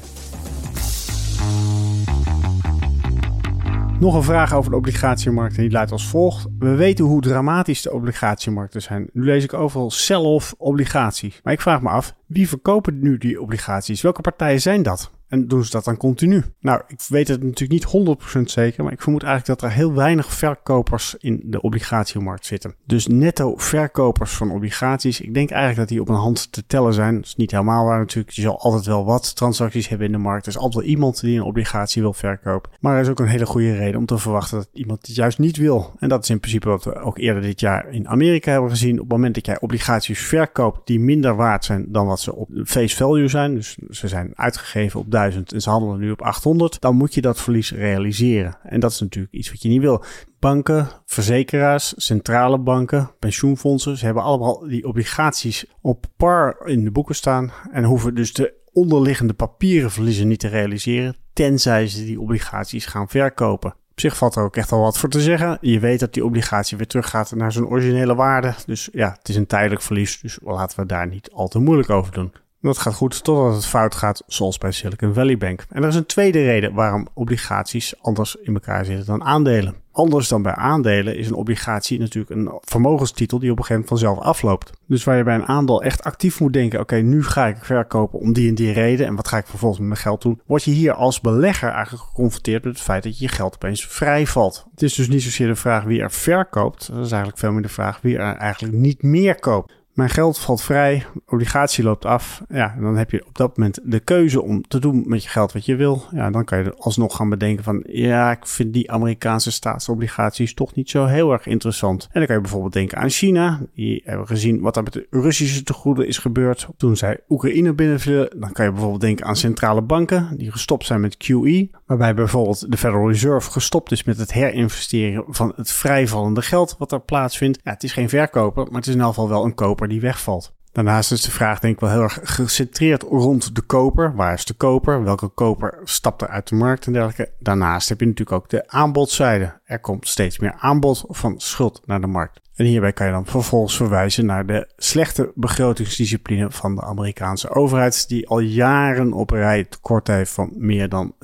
Nog 3.99 4.15
een 4.15 4.23
vraag 4.23 4.53
over 4.53 4.71
de 4.71 4.77
obligatiemarkt 4.77 5.55
en 5.55 5.61
die 5.61 5.71
luidt 5.71 5.91
als 5.91 6.07
volgt. 6.07 6.47
We 6.59 6.75
weten 6.75 7.05
hoe 7.05 7.21
dramatisch 7.21 7.81
de 7.81 7.93
obligatiemarkten 7.93 8.81
zijn. 8.81 9.09
Nu 9.13 9.23
lees 9.23 9.43
ik 9.43 9.53
overal 9.53 9.91
sell-off 9.91 10.53
obligaties. 10.57 11.39
Maar 11.43 11.53
ik 11.53 11.61
vraag 11.61 11.81
me 11.81 11.89
af, 11.89 12.15
wie 12.25 12.47
verkopen 12.47 12.99
nu 12.99 13.17
die 13.17 13.41
obligaties? 13.41 14.01
Welke 14.01 14.21
partijen 14.21 14.61
zijn 14.61 14.83
dat? 14.83 15.11
En 15.35 15.47
doen 15.47 15.63
ze 15.63 15.71
dat 15.71 15.83
dan 15.83 15.97
continu? 15.97 16.43
Nou, 16.59 16.81
ik 16.87 16.99
weet 17.07 17.27
het 17.27 17.43
natuurlijk 17.43 17.93
niet 17.93 18.17
100% 18.37 18.41
zeker, 18.41 18.83
maar 18.83 18.93
ik 18.93 19.01
vermoed 19.01 19.23
eigenlijk 19.23 19.59
dat 19.59 19.69
er 19.69 19.75
heel 19.75 19.93
weinig 19.93 20.33
verkopers 20.33 21.15
in 21.19 21.41
de 21.45 21.61
obligatiemarkt 21.61 22.45
zitten. 22.45 22.75
Dus 22.85 23.07
netto 23.07 23.53
verkopers 23.57 24.31
van 24.31 24.51
obligaties, 24.51 25.21
ik 25.21 25.33
denk 25.33 25.49
eigenlijk 25.49 25.79
dat 25.79 25.89
die 25.89 26.01
op 26.01 26.09
een 26.09 26.15
hand 26.15 26.51
te 26.51 26.65
tellen 26.67 26.93
zijn. 26.93 27.15
Dat 27.15 27.25
is 27.25 27.35
niet 27.35 27.51
helemaal 27.51 27.85
waar 27.85 27.99
natuurlijk. 27.99 28.35
Je 28.35 28.41
zal 28.41 28.59
altijd 28.59 28.85
wel 28.85 29.05
wat 29.05 29.35
transacties 29.35 29.87
hebben 29.87 30.07
in 30.07 30.13
de 30.13 30.19
markt. 30.19 30.45
Er 30.45 30.51
is 30.51 30.57
altijd 30.57 30.83
wel 30.83 30.93
iemand 30.93 31.21
die 31.21 31.37
een 31.37 31.43
obligatie 31.43 32.01
wil 32.01 32.13
verkopen. 32.13 32.71
Maar 32.79 32.95
er 32.95 33.01
is 33.01 33.09
ook 33.09 33.19
een 33.19 33.27
hele 33.27 33.45
goede 33.45 33.75
reden 33.75 33.99
om 33.99 34.05
te 34.05 34.17
verwachten 34.17 34.57
dat 34.57 34.69
iemand 34.73 35.07
het 35.07 35.15
juist 35.15 35.39
niet 35.39 35.57
wil. 35.57 35.93
En 35.99 36.09
dat 36.09 36.23
is 36.23 36.29
in 36.29 36.39
principe 36.39 36.69
wat 36.69 36.83
we 36.83 36.95
ook 36.95 37.17
eerder 37.17 37.41
dit 37.41 37.59
jaar 37.59 37.89
in 37.89 38.07
Amerika 38.07 38.51
hebben 38.51 38.69
gezien. 38.69 38.93
Op 38.93 38.99
het 38.99 39.11
moment 39.11 39.35
dat 39.35 39.45
jij 39.45 39.59
obligaties 39.59 40.19
verkoopt 40.19 40.87
die 40.87 40.99
minder 40.99 41.35
waard 41.35 41.65
zijn 41.65 41.85
dan 41.87 42.07
wat 42.07 42.19
ze 42.19 42.35
op 42.35 42.49
face 42.63 42.95
value 42.95 43.27
zijn, 43.27 43.55
dus 43.55 43.77
ze 43.89 44.07
zijn 44.07 44.31
uitgegeven 44.35 44.99
op 44.99 45.11
1000 45.25 45.53
en 45.53 45.61
ze 45.61 45.69
handelen 45.69 45.99
nu 45.99 46.11
op 46.11 46.21
800, 46.21 46.81
dan 46.81 46.95
moet 46.95 47.13
je 47.13 47.21
dat 47.21 47.41
verlies 47.41 47.71
realiseren. 47.71 48.57
En 48.63 48.79
dat 48.79 48.91
is 48.91 48.99
natuurlijk 48.99 49.33
iets 49.33 49.49
wat 49.49 49.61
je 49.61 49.69
niet 49.69 49.81
wil. 49.81 50.03
Banken, 50.39 50.87
verzekeraars, 51.05 51.93
centrale 51.97 52.59
banken, 52.59 53.11
pensioenfondsen, 53.19 53.97
ze 53.97 54.05
hebben 54.05 54.23
allemaal 54.23 54.67
die 54.67 54.87
obligaties 54.87 55.65
op 55.81 56.05
par 56.17 56.61
in 56.65 56.83
de 56.83 56.91
boeken 56.91 57.15
staan 57.15 57.51
en 57.71 57.83
hoeven 57.83 58.15
dus 58.15 58.33
de 58.33 58.53
onderliggende 58.73 59.33
papieren 59.33 59.91
verliezen 59.91 60.27
niet 60.27 60.39
te 60.39 60.47
realiseren, 60.47 61.15
tenzij 61.33 61.87
ze 61.87 62.05
die 62.05 62.21
obligaties 62.21 62.85
gaan 62.85 63.07
verkopen. 63.07 63.75
Op 63.91 63.99
zich 63.99 64.17
valt 64.17 64.35
er 64.35 64.43
ook 64.43 64.55
echt 64.55 64.71
al 64.71 64.81
wat 64.81 64.97
voor 64.97 65.09
te 65.09 65.21
zeggen. 65.21 65.57
Je 65.61 65.79
weet 65.79 65.99
dat 65.99 66.13
die 66.13 66.25
obligatie 66.25 66.77
weer 66.77 66.87
teruggaat 66.87 67.31
naar 67.35 67.51
zijn 67.51 67.65
originele 67.65 68.15
waarde. 68.15 68.53
Dus 68.65 68.89
ja, 68.91 69.15
het 69.17 69.29
is 69.29 69.35
een 69.35 69.47
tijdelijk 69.47 69.81
verlies. 69.81 70.19
Dus 70.21 70.39
laten 70.43 70.79
we 70.79 70.85
daar 70.85 71.07
niet 71.07 71.31
al 71.31 71.47
te 71.47 71.59
moeilijk 71.59 71.89
over 71.89 72.13
doen. 72.13 72.33
Dat 72.65 72.77
gaat 72.77 72.93
goed 72.93 73.23
totdat 73.23 73.55
het 73.55 73.65
fout 73.65 73.95
gaat, 73.95 74.23
zoals 74.27 74.57
bij 74.57 74.71
Silicon 74.71 75.13
Valley 75.13 75.37
Bank. 75.37 75.65
En 75.69 75.83
er 75.83 75.89
is 75.89 75.95
een 75.95 76.05
tweede 76.05 76.43
reden 76.43 76.73
waarom 76.73 77.07
obligaties 77.13 77.93
anders 78.01 78.35
in 78.35 78.53
elkaar 78.53 78.85
zitten 78.85 79.05
dan 79.05 79.23
aandelen. 79.23 79.75
Anders 79.91 80.27
dan 80.27 80.41
bij 80.41 80.53
aandelen 80.53 81.17
is 81.17 81.27
een 81.27 81.33
obligatie 81.33 81.99
natuurlijk 81.99 82.35
een 82.35 82.59
vermogenstitel 82.61 83.39
die 83.39 83.51
op 83.51 83.57
een 83.57 83.63
gegeven 83.63 83.85
moment 83.89 84.01
vanzelf 84.01 84.29
afloopt. 84.29 84.71
Dus 84.87 85.03
waar 85.03 85.17
je 85.17 85.23
bij 85.23 85.35
een 85.35 85.45
aandeel 85.45 85.83
echt 85.83 86.03
actief 86.03 86.39
moet 86.39 86.53
denken: 86.53 86.79
oké, 86.79 86.95
nu 86.95 87.23
ga 87.23 87.45
ik 87.45 87.57
verkopen 87.61 88.19
om 88.19 88.33
die 88.33 88.49
en 88.49 88.55
die 88.55 88.71
reden. 88.71 89.07
En 89.07 89.15
wat 89.15 89.27
ga 89.27 89.37
ik 89.37 89.47
vervolgens 89.47 89.79
met 89.79 89.89
mijn 89.89 90.01
geld 90.01 90.21
doen? 90.21 90.41
Word 90.45 90.63
je 90.63 90.71
hier 90.71 90.93
als 90.93 91.21
belegger 91.21 91.69
eigenlijk 91.69 92.03
geconfronteerd 92.03 92.63
met 92.63 92.73
het 92.73 92.83
feit 92.83 93.03
dat 93.03 93.17
je 93.17 93.25
je 93.25 93.31
geld 93.31 93.53
opeens 93.53 93.85
vrij 93.85 94.27
valt. 94.27 94.65
Het 94.71 94.81
is 94.81 94.93
dus 94.93 95.07
niet 95.07 95.23
zozeer 95.23 95.47
de 95.47 95.55
vraag 95.55 95.83
wie 95.83 96.01
er 96.01 96.11
verkoopt. 96.11 96.87
Dat 96.87 97.05
is 97.05 97.11
eigenlijk 97.11 97.39
veel 97.39 97.51
meer 97.51 97.61
de 97.61 97.69
vraag 97.69 98.01
wie 98.01 98.17
er 98.17 98.35
eigenlijk 98.35 98.73
niet 98.73 99.03
meer 99.03 99.39
koopt. 99.39 99.73
Mijn 99.95 100.09
geld 100.09 100.37
valt 100.37 100.61
vrij, 100.61 101.05
obligatie 101.27 101.83
loopt 101.83 102.05
af. 102.05 102.43
Ja, 102.49 102.73
en 102.75 102.81
dan 102.81 102.97
heb 102.97 103.11
je 103.11 103.25
op 103.25 103.37
dat 103.37 103.57
moment 103.57 103.79
de 103.83 103.99
keuze 103.99 104.41
om 104.41 104.67
te 104.67 104.79
doen 104.79 105.03
met 105.07 105.23
je 105.23 105.29
geld 105.29 105.51
wat 105.51 105.65
je 105.65 105.75
wil. 105.75 106.03
Ja, 106.11 106.29
dan 106.29 106.45
kan 106.45 106.63
je 106.63 106.75
alsnog 106.77 107.15
gaan 107.15 107.29
bedenken 107.29 107.63
van, 107.63 107.83
ja, 107.87 108.31
ik 108.31 108.47
vind 108.47 108.73
die 108.73 108.91
Amerikaanse 108.91 109.51
staatsobligaties 109.51 110.53
toch 110.53 110.75
niet 110.75 110.89
zo 110.89 111.05
heel 111.05 111.31
erg 111.31 111.45
interessant. 111.45 112.03
En 112.03 112.09
dan 112.13 112.25
kan 112.25 112.35
je 112.35 112.41
bijvoorbeeld 112.41 112.73
denken 112.73 112.97
aan 112.97 113.09
China. 113.09 113.61
Die 113.73 114.01
hebben 114.05 114.27
gezien 114.27 114.61
wat 114.61 114.77
er 114.77 114.83
met 114.83 114.93
de 114.93 115.07
Russische 115.09 115.63
tegoeden 115.63 116.07
is 116.07 116.17
gebeurd 116.17 116.67
toen 116.77 116.97
zij 116.97 117.19
Oekraïne 117.29 117.73
binnenvielen. 117.73 118.39
Dan 118.39 118.51
kan 118.51 118.65
je 118.65 118.71
bijvoorbeeld 118.71 119.01
denken 119.01 119.25
aan 119.25 119.35
centrale 119.35 119.81
banken 119.81 120.37
die 120.37 120.51
gestopt 120.51 120.85
zijn 120.85 121.01
met 121.01 121.17
QE. 121.17 121.69
Waarbij 121.85 122.13
bijvoorbeeld 122.13 122.71
de 122.71 122.77
Federal 122.77 123.07
Reserve 123.07 123.51
gestopt 123.51 123.91
is 123.91 124.03
met 124.03 124.17
het 124.17 124.33
herinvesteren 124.33 125.23
van 125.27 125.53
het 125.55 125.71
vrijvallende 125.71 126.41
geld 126.41 126.75
wat 126.77 126.91
er 126.91 127.01
plaatsvindt. 127.01 127.59
Ja, 127.63 127.71
het 127.71 127.83
is 127.83 127.93
geen 127.93 128.09
verkoper, 128.09 128.63
maar 128.65 128.75
het 128.75 128.87
is 128.87 128.93
in 128.93 129.01
elk 129.01 129.09
geval 129.09 129.29
wel 129.29 129.45
een 129.45 129.55
koper 129.55 129.84
die 129.87 130.01
wegvalt. 130.01 130.53
Daarnaast 130.71 131.11
is 131.11 131.21
de 131.21 131.31
vraag 131.31 131.59
denk 131.59 131.73
ik 131.73 131.79
wel 131.79 131.89
heel 131.89 132.01
erg 132.01 132.19
gecentreerd 132.23 133.03
rond 133.03 133.55
de 133.55 133.61
koper. 133.61 134.15
Waar 134.15 134.33
is 134.33 134.45
de 134.45 134.53
koper? 134.53 135.03
Welke 135.03 135.27
koper 135.27 135.79
stapt 135.83 136.21
er 136.21 136.27
uit 136.27 136.47
de 136.47 136.55
markt 136.55 136.85
en 136.85 136.93
dergelijke? 136.93 137.33
Daarnaast 137.39 137.89
heb 137.89 137.99
je 137.99 138.05
natuurlijk 138.05 138.37
ook 138.37 138.49
de 138.49 138.67
aanbodzijde. 138.67 139.59
Er 139.63 139.79
komt 139.79 140.07
steeds 140.07 140.39
meer 140.39 140.55
aanbod 140.59 141.03
van 141.07 141.39
schuld 141.39 141.81
naar 141.85 142.01
de 142.01 142.07
markt. 142.07 142.41
En 142.55 142.65
hierbij 142.65 142.93
kan 142.93 143.05
je 143.05 143.11
dan 143.11 143.25
vervolgens 143.25 143.75
verwijzen 143.75 144.25
naar 144.25 144.45
de 144.45 144.67
slechte 144.77 145.31
begrotingsdiscipline 145.35 146.51
van 146.51 146.75
de 146.75 146.81
Amerikaanse 146.81 147.49
overheid, 147.49 148.07
die 148.07 148.27
al 148.27 148.39
jaren 148.39 149.13
op 149.13 149.29
rij 149.29 149.63
tekort 149.63 150.07
heeft 150.07 150.31
van 150.31 150.51
meer 150.55 150.89
dan 150.89 151.13
6%. 151.13 151.17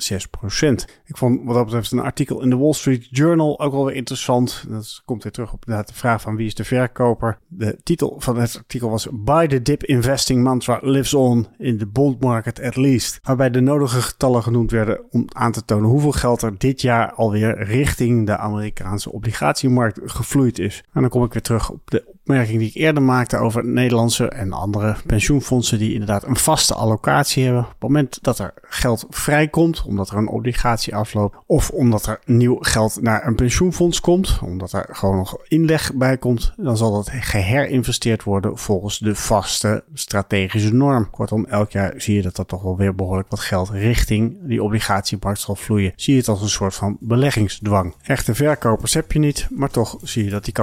Ik 1.05 1.17
vond 1.17 1.39
wat 1.43 1.55
dat 1.55 1.65
betreft 1.65 1.91
een 1.91 1.99
artikel 1.99 2.41
in 2.41 2.49
de 2.49 2.57
Wall 2.57 2.73
Street 2.73 3.07
Journal 3.09 3.59
ook 3.59 3.71
wel 3.71 3.85
weer 3.85 3.95
interessant. 3.95 4.65
Dat 4.69 5.01
komt 5.05 5.23
weer 5.23 5.31
terug 5.31 5.53
op 5.53 5.65
de 5.65 5.83
vraag 5.93 6.21
van 6.21 6.35
wie 6.35 6.45
is 6.45 6.55
de 6.55 6.63
verkoper. 6.63 7.37
De 7.47 7.77
titel 7.83 8.15
van 8.19 8.39
het 8.39 8.57
artikel 8.57 8.89
was 8.89 9.07
Buy 9.11 9.47
the 9.47 9.61
Dip 9.61 9.83
Investing 9.83 10.43
Mantra 10.43 10.79
Lives 10.81 11.13
On 11.13 11.47
in 11.57 11.77
the 11.77 11.87
Bond 11.87 12.19
Market 12.19 12.61
at 12.61 12.75
Least. 12.75 13.19
Waarbij 13.23 13.49
de 13.49 13.61
nodige 13.61 14.01
getallen 14.01 14.43
genoemd 14.43 14.71
werden 14.71 15.01
om 15.09 15.25
aan 15.27 15.51
te 15.51 15.65
tonen 15.65 15.89
hoeveel 15.89 16.11
geld 16.11 16.41
er 16.41 16.57
dit 16.57 16.81
jaar 16.81 17.13
alweer 17.13 17.63
richting 17.63 18.25
de 18.25 18.37
Amerikaanse 18.37 19.11
obligatiemarkt 19.11 19.99
gevloeid 20.03 20.59
is. 20.59 20.83
En 20.93 21.01
dan 21.01 21.09
kom 21.21 21.29
ik 21.29 21.35
weer 21.35 21.57
terug 21.57 21.69
op 21.69 21.91
de 21.91 22.03
opmerking 22.21 22.59
die 22.59 22.69
ik 22.69 22.75
eerder 22.75 23.03
maakte 23.03 23.37
over 23.37 23.65
Nederlandse 23.65 24.29
en 24.29 24.53
andere 24.53 24.95
pensioenfondsen 25.05 25.79
die 25.79 25.91
inderdaad 25.91 26.23
een 26.23 26.35
vaste 26.35 26.73
allocatie 26.73 27.43
hebben. 27.43 27.63
Op 27.63 27.69
het 27.69 27.81
moment 27.81 28.19
dat 28.21 28.39
er 28.39 28.53
geld 28.61 29.05
vrijkomt, 29.09 29.83
omdat 29.87 30.09
er 30.09 30.17
een 30.17 30.27
obligatie 30.27 30.95
afloopt, 30.95 31.37
of 31.45 31.69
omdat 31.69 32.05
er 32.05 32.19
nieuw 32.25 32.57
geld 32.59 33.01
naar 33.01 33.27
een 33.27 33.35
pensioenfonds 33.35 33.99
komt, 33.99 34.39
omdat 34.43 34.71
er 34.71 34.87
gewoon 34.91 35.17
nog 35.17 35.37
inleg 35.47 35.93
bij 35.93 36.17
komt, 36.17 36.53
dan 36.57 36.77
zal 36.77 36.91
dat 36.91 37.09
geherinvesteerd 37.11 38.23
worden 38.23 38.57
volgens 38.57 38.99
de 38.99 39.15
vaste 39.15 39.83
strategische 39.93 40.73
norm. 40.73 41.09
Kortom, 41.09 41.45
elk 41.45 41.71
jaar 41.71 41.93
zie 41.97 42.15
je 42.15 42.21
dat 42.21 42.37
er 42.37 42.45
toch 42.45 42.61
wel 42.61 42.77
weer 42.77 42.95
behoorlijk 42.95 43.29
wat 43.29 43.39
geld 43.39 43.69
richting 43.69 44.37
die 44.41 44.63
obligatiemarkt 44.63 45.39
zal 45.39 45.55
vloeien. 45.55 45.93
Zie 45.95 46.13
je 46.13 46.19
het 46.19 46.29
als 46.29 46.41
een 46.41 46.49
soort 46.49 46.75
van 46.75 46.97
beleggingsdwang. 46.99 47.95
Echte 48.01 48.35
verkopers 48.35 48.93
heb 48.93 49.11
je 49.11 49.19
niet, 49.19 49.47
maar 49.49 49.69
toch 49.69 49.97
zie 50.01 50.23
je 50.23 50.29
dat 50.29 50.43
die 50.43 50.53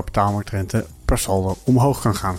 kapitaalmarktrente 0.49 0.87
per 1.05 1.19
saldo 1.19 1.57
omhoog 1.65 2.01
kan 2.01 2.15
gaan. 2.15 2.37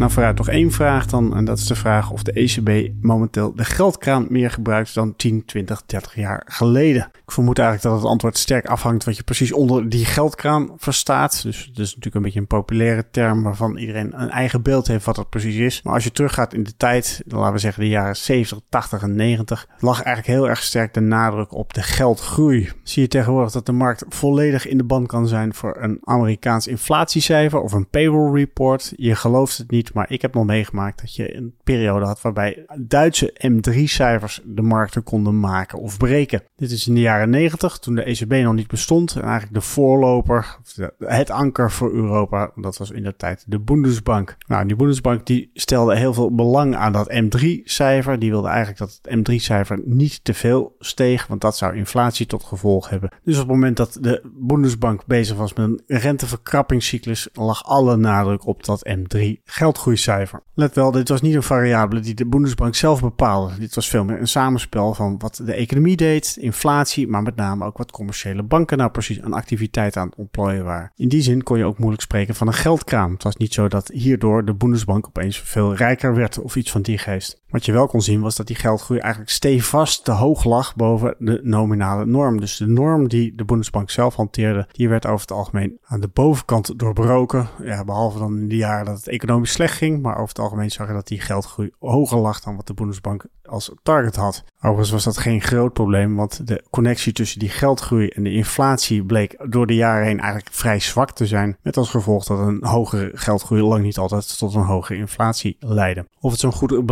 Nou, 0.00 0.12
vooruit 0.12 0.36
nog 0.36 0.48
één 0.48 0.70
vraag 0.70 1.06
dan. 1.06 1.36
En 1.36 1.44
dat 1.44 1.58
is 1.58 1.66
de 1.66 1.74
vraag 1.74 2.10
of 2.10 2.22
de 2.22 2.32
ECB 2.32 2.92
momenteel 3.00 3.54
de 3.54 3.64
geldkraan 3.64 4.26
meer 4.28 4.50
gebruikt 4.50 4.94
dan 4.94 5.16
10, 5.16 5.44
20, 5.44 5.82
30 5.86 6.14
jaar 6.14 6.42
geleden. 6.46 7.10
Ik 7.24 7.32
vermoed 7.32 7.58
eigenlijk 7.58 7.88
dat 7.88 8.02
het 8.02 8.10
antwoord 8.10 8.38
sterk 8.38 8.66
afhangt 8.66 9.04
wat 9.04 9.16
je 9.16 9.22
precies 9.22 9.52
onder 9.52 9.88
die 9.88 10.04
geldkraan 10.04 10.70
verstaat. 10.76 11.42
Dus 11.42 11.58
het 11.58 11.78
is 11.78 11.88
natuurlijk 11.88 12.14
een 12.14 12.22
beetje 12.22 12.40
een 12.40 12.46
populaire 12.46 13.04
term 13.10 13.42
waarvan 13.42 13.76
iedereen 13.76 14.20
een 14.22 14.30
eigen 14.30 14.62
beeld 14.62 14.86
heeft 14.86 15.04
wat 15.04 15.14
dat 15.14 15.28
precies 15.28 15.56
is. 15.56 15.82
Maar 15.82 15.94
als 15.94 16.04
je 16.04 16.12
teruggaat 16.12 16.54
in 16.54 16.62
de 16.62 16.76
tijd, 16.76 17.22
laten 17.26 17.52
we 17.52 17.58
zeggen 17.58 17.82
de 17.82 17.88
jaren 17.88 18.16
70, 18.16 18.58
80 18.68 19.02
en 19.02 19.14
90, 19.14 19.66
lag 19.78 20.02
eigenlijk 20.02 20.38
heel 20.38 20.48
erg 20.48 20.62
sterk 20.62 20.94
de 20.94 21.00
nadruk 21.00 21.52
op 21.52 21.74
de 21.74 21.82
geldgroei. 21.82 22.70
Zie 22.82 23.02
je 23.02 23.08
tegenwoordig 23.08 23.52
dat 23.52 23.66
de 23.66 23.72
markt 23.72 24.04
volledig 24.08 24.66
in 24.66 24.76
de 24.76 24.84
band 24.84 25.06
kan 25.06 25.28
zijn 25.28 25.54
voor 25.54 25.76
een 25.80 25.98
Amerikaans 26.04 26.66
inflatiecijfer 26.66 27.60
of 27.60 27.72
een 27.72 27.88
payroll 27.88 28.34
report. 28.34 28.92
Je 28.96 29.14
gelooft 29.14 29.58
het 29.58 29.70
niet 29.70 29.88
maar 29.92 30.10
ik 30.10 30.22
heb 30.22 30.34
nog 30.34 30.46
meegemaakt 30.46 31.00
dat 31.00 31.14
je 31.14 31.36
een 31.36 31.54
periode 31.64 32.04
had 32.04 32.20
waarbij 32.20 32.64
Duitse 32.78 33.34
M3-cijfers 33.46 34.40
de 34.44 34.62
markten 34.62 35.02
konden 35.02 35.40
maken 35.40 35.78
of 35.78 35.96
breken. 35.96 36.42
Dit 36.56 36.70
is 36.70 36.86
in 36.86 36.94
de 36.94 37.00
jaren 37.00 37.30
90, 37.30 37.78
toen 37.78 37.94
de 37.94 38.02
ECB 38.02 38.32
nog 38.32 38.54
niet 38.54 38.68
bestond. 38.68 39.14
En 39.14 39.22
eigenlijk 39.22 39.54
de 39.54 39.60
voorloper, 39.60 40.56
het 40.98 41.30
anker 41.30 41.70
voor 41.70 41.92
Europa, 41.92 42.50
dat 42.54 42.76
was 42.76 42.90
in 42.90 43.02
de 43.02 43.16
tijd 43.16 43.44
de 43.46 43.60
Bundesbank. 43.60 44.36
Nou, 44.46 44.66
die 44.66 44.76
Bundesbank 44.76 45.26
die 45.26 45.50
stelde 45.54 45.96
heel 45.96 46.14
veel 46.14 46.34
belang 46.34 46.76
aan 46.76 46.92
dat 46.92 47.12
M3-cijfer. 47.12 48.18
Die 48.18 48.30
wilde 48.30 48.48
eigenlijk 48.48 48.78
dat 48.78 48.98
het 49.02 49.18
M3-cijfer 49.18 49.80
niet 49.84 50.24
te 50.24 50.34
veel 50.34 50.76
steeg, 50.78 51.26
want 51.26 51.40
dat 51.40 51.56
zou 51.56 51.76
inflatie 51.76 52.26
tot 52.26 52.44
gevolg 52.44 52.88
hebben. 52.88 53.10
Dus 53.24 53.34
op 53.34 53.40
het 53.40 53.50
moment 53.50 53.76
dat 53.76 53.98
de 54.00 54.30
Bundesbank 54.34 55.06
bezig 55.06 55.36
was 55.36 55.54
met 55.54 55.66
een 55.66 55.82
renteverkrappingscyclus, 55.86 57.28
lag 57.32 57.64
alle 57.64 57.96
nadruk 57.96 58.46
op 58.46 58.64
dat 58.64 58.88
M3 58.88 59.42
geld 59.44 59.78
groeicijfer. 59.80 60.42
Let 60.54 60.74
wel, 60.74 60.90
dit 60.90 61.08
was 61.08 61.20
niet 61.20 61.34
een 61.34 61.42
variabele 61.42 62.00
die 62.00 62.14
de 62.14 62.26
Bundesbank 62.26 62.74
zelf 62.74 63.00
bepaalde. 63.00 63.58
Dit 63.58 63.74
was 63.74 63.88
veel 63.88 64.04
meer 64.04 64.20
een 64.20 64.28
samenspel 64.28 64.94
van 64.94 65.18
wat 65.18 65.40
de 65.44 65.52
economie 65.52 65.96
deed, 65.96 66.36
inflatie, 66.40 67.08
maar 67.08 67.22
met 67.22 67.36
name 67.36 67.64
ook 67.64 67.78
wat 67.78 67.90
commerciële 67.90 68.42
banken 68.42 68.78
nou 68.78 68.90
precies 68.90 69.22
aan 69.22 69.32
activiteit 69.32 69.96
aan 69.96 70.06
het 70.06 70.18
ontplooien 70.18 70.64
waren. 70.64 70.92
In 70.96 71.08
die 71.08 71.22
zin 71.22 71.42
kon 71.42 71.58
je 71.58 71.64
ook 71.64 71.78
moeilijk 71.78 72.02
spreken 72.02 72.34
van 72.34 72.46
een 72.46 72.52
geldkraan. 72.52 73.12
Het 73.12 73.22
was 73.22 73.36
niet 73.36 73.54
zo 73.54 73.68
dat 73.68 73.88
hierdoor 73.88 74.44
de 74.44 74.54
Bundesbank 74.54 75.06
opeens 75.06 75.38
veel 75.38 75.74
rijker 75.74 76.14
werd 76.14 76.38
of 76.38 76.56
iets 76.56 76.70
van 76.70 76.82
die 76.82 76.98
geest. 76.98 77.39
Wat 77.50 77.64
je 77.64 77.72
wel 77.72 77.86
kon 77.86 78.02
zien 78.02 78.20
was 78.20 78.36
dat 78.36 78.46
die 78.46 78.56
geldgroei 78.56 79.00
eigenlijk 79.00 79.32
stevast 79.32 80.04
te 80.04 80.10
hoog 80.10 80.44
lag 80.44 80.76
boven 80.76 81.14
de 81.18 81.40
nominale 81.42 82.06
norm. 82.06 82.40
Dus 82.40 82.56
de 82.56 82.66
norm 82.66 83.08
die 83.08 83.34
de 83.34 83.44
Bundesbank 83.44 83.90
zelf 83.90 84.14
hanteerde, 84.14 84.66
die 84.72 84.88
werd 84.88 85.06
over 85.06 85.20
het 85.20 85.32
algemeen 85.32 85.78
aan 85.82 86.00
de 86.00 86.08
bovenkant 86.08 86.78
doorbroken. 86.78 87.48
Ja, 87.62 87.84
behalve 87.84 88.18
dan 88.18 88.38
in 88.38 88.48
de 88.48 88.56
jaren 88.56 88.84
dat 88.84 88.96
het 88.96 89.08
economisch 89.08 89.52
slecht 89.52 89.76
ging. 89.76 90.02
Maar 90.02 90.16
over 90.16 90.28
het 90.28 90.38
algemeen 90.38 90.70
zag 90.70 90.86
je 90.86 90.92
dat 90.92 91.06
die 91.06 91.20
geldgroei 91.20 91.70
hoger 91.78 92.18
lag 92.18 92.40
dan 92.40 92.56
wat 92.56 92.66
de 92.66 92.74
Bundesbank 92.74 93.24
als 93.50 93.72
target 93.82 94.16
had. 94.16 94.44
Overigens 94.56 94.90
was 94.90 95.04
dat 95.04 95.18
geen 95.18 95.40
groot 95.40 95.72
probleem, 95.72 96.16
want 96.16 96.46
de 96.46 96.64
connectie 96.70 97.12
tussen 97.12 97.38
die 97.38 97.48
geldgroei 97.48 98.08
en 98.08 98.22
de 98.22 98.32
inflatie 98.32 99.04
bleek 99.04 99.36
door 99.48 99.66
de 99.66 99.74
jaren 99.74 100.06
heen 100.06 100.20
eigenlijk 100.20 100.54
vrij 100.54 100.80
zwak 100.80 101.10
te 101.10 101.26
zijn. 101.26 101.56
Met 101.62 101.76
als 101.76 101.90
gevolg 101.90 102.24
dat 102.24 102.38
een 102.38 102.64
hogere 102.64 103.10
geldgroei 103.14 103.62
lang 103.62 103.82
niet 103.82 103.98
altijd 103.98 104.38
tot 104.38 104.54
een 104.54 104.62
hogere 104.62 104.98
inflatie 104.98 105.56
leidde. 105.58 106.06
Of 106.20 106.30
het 106.30 106.40
zo'n 106.40 106.52
goede 106.52 106.82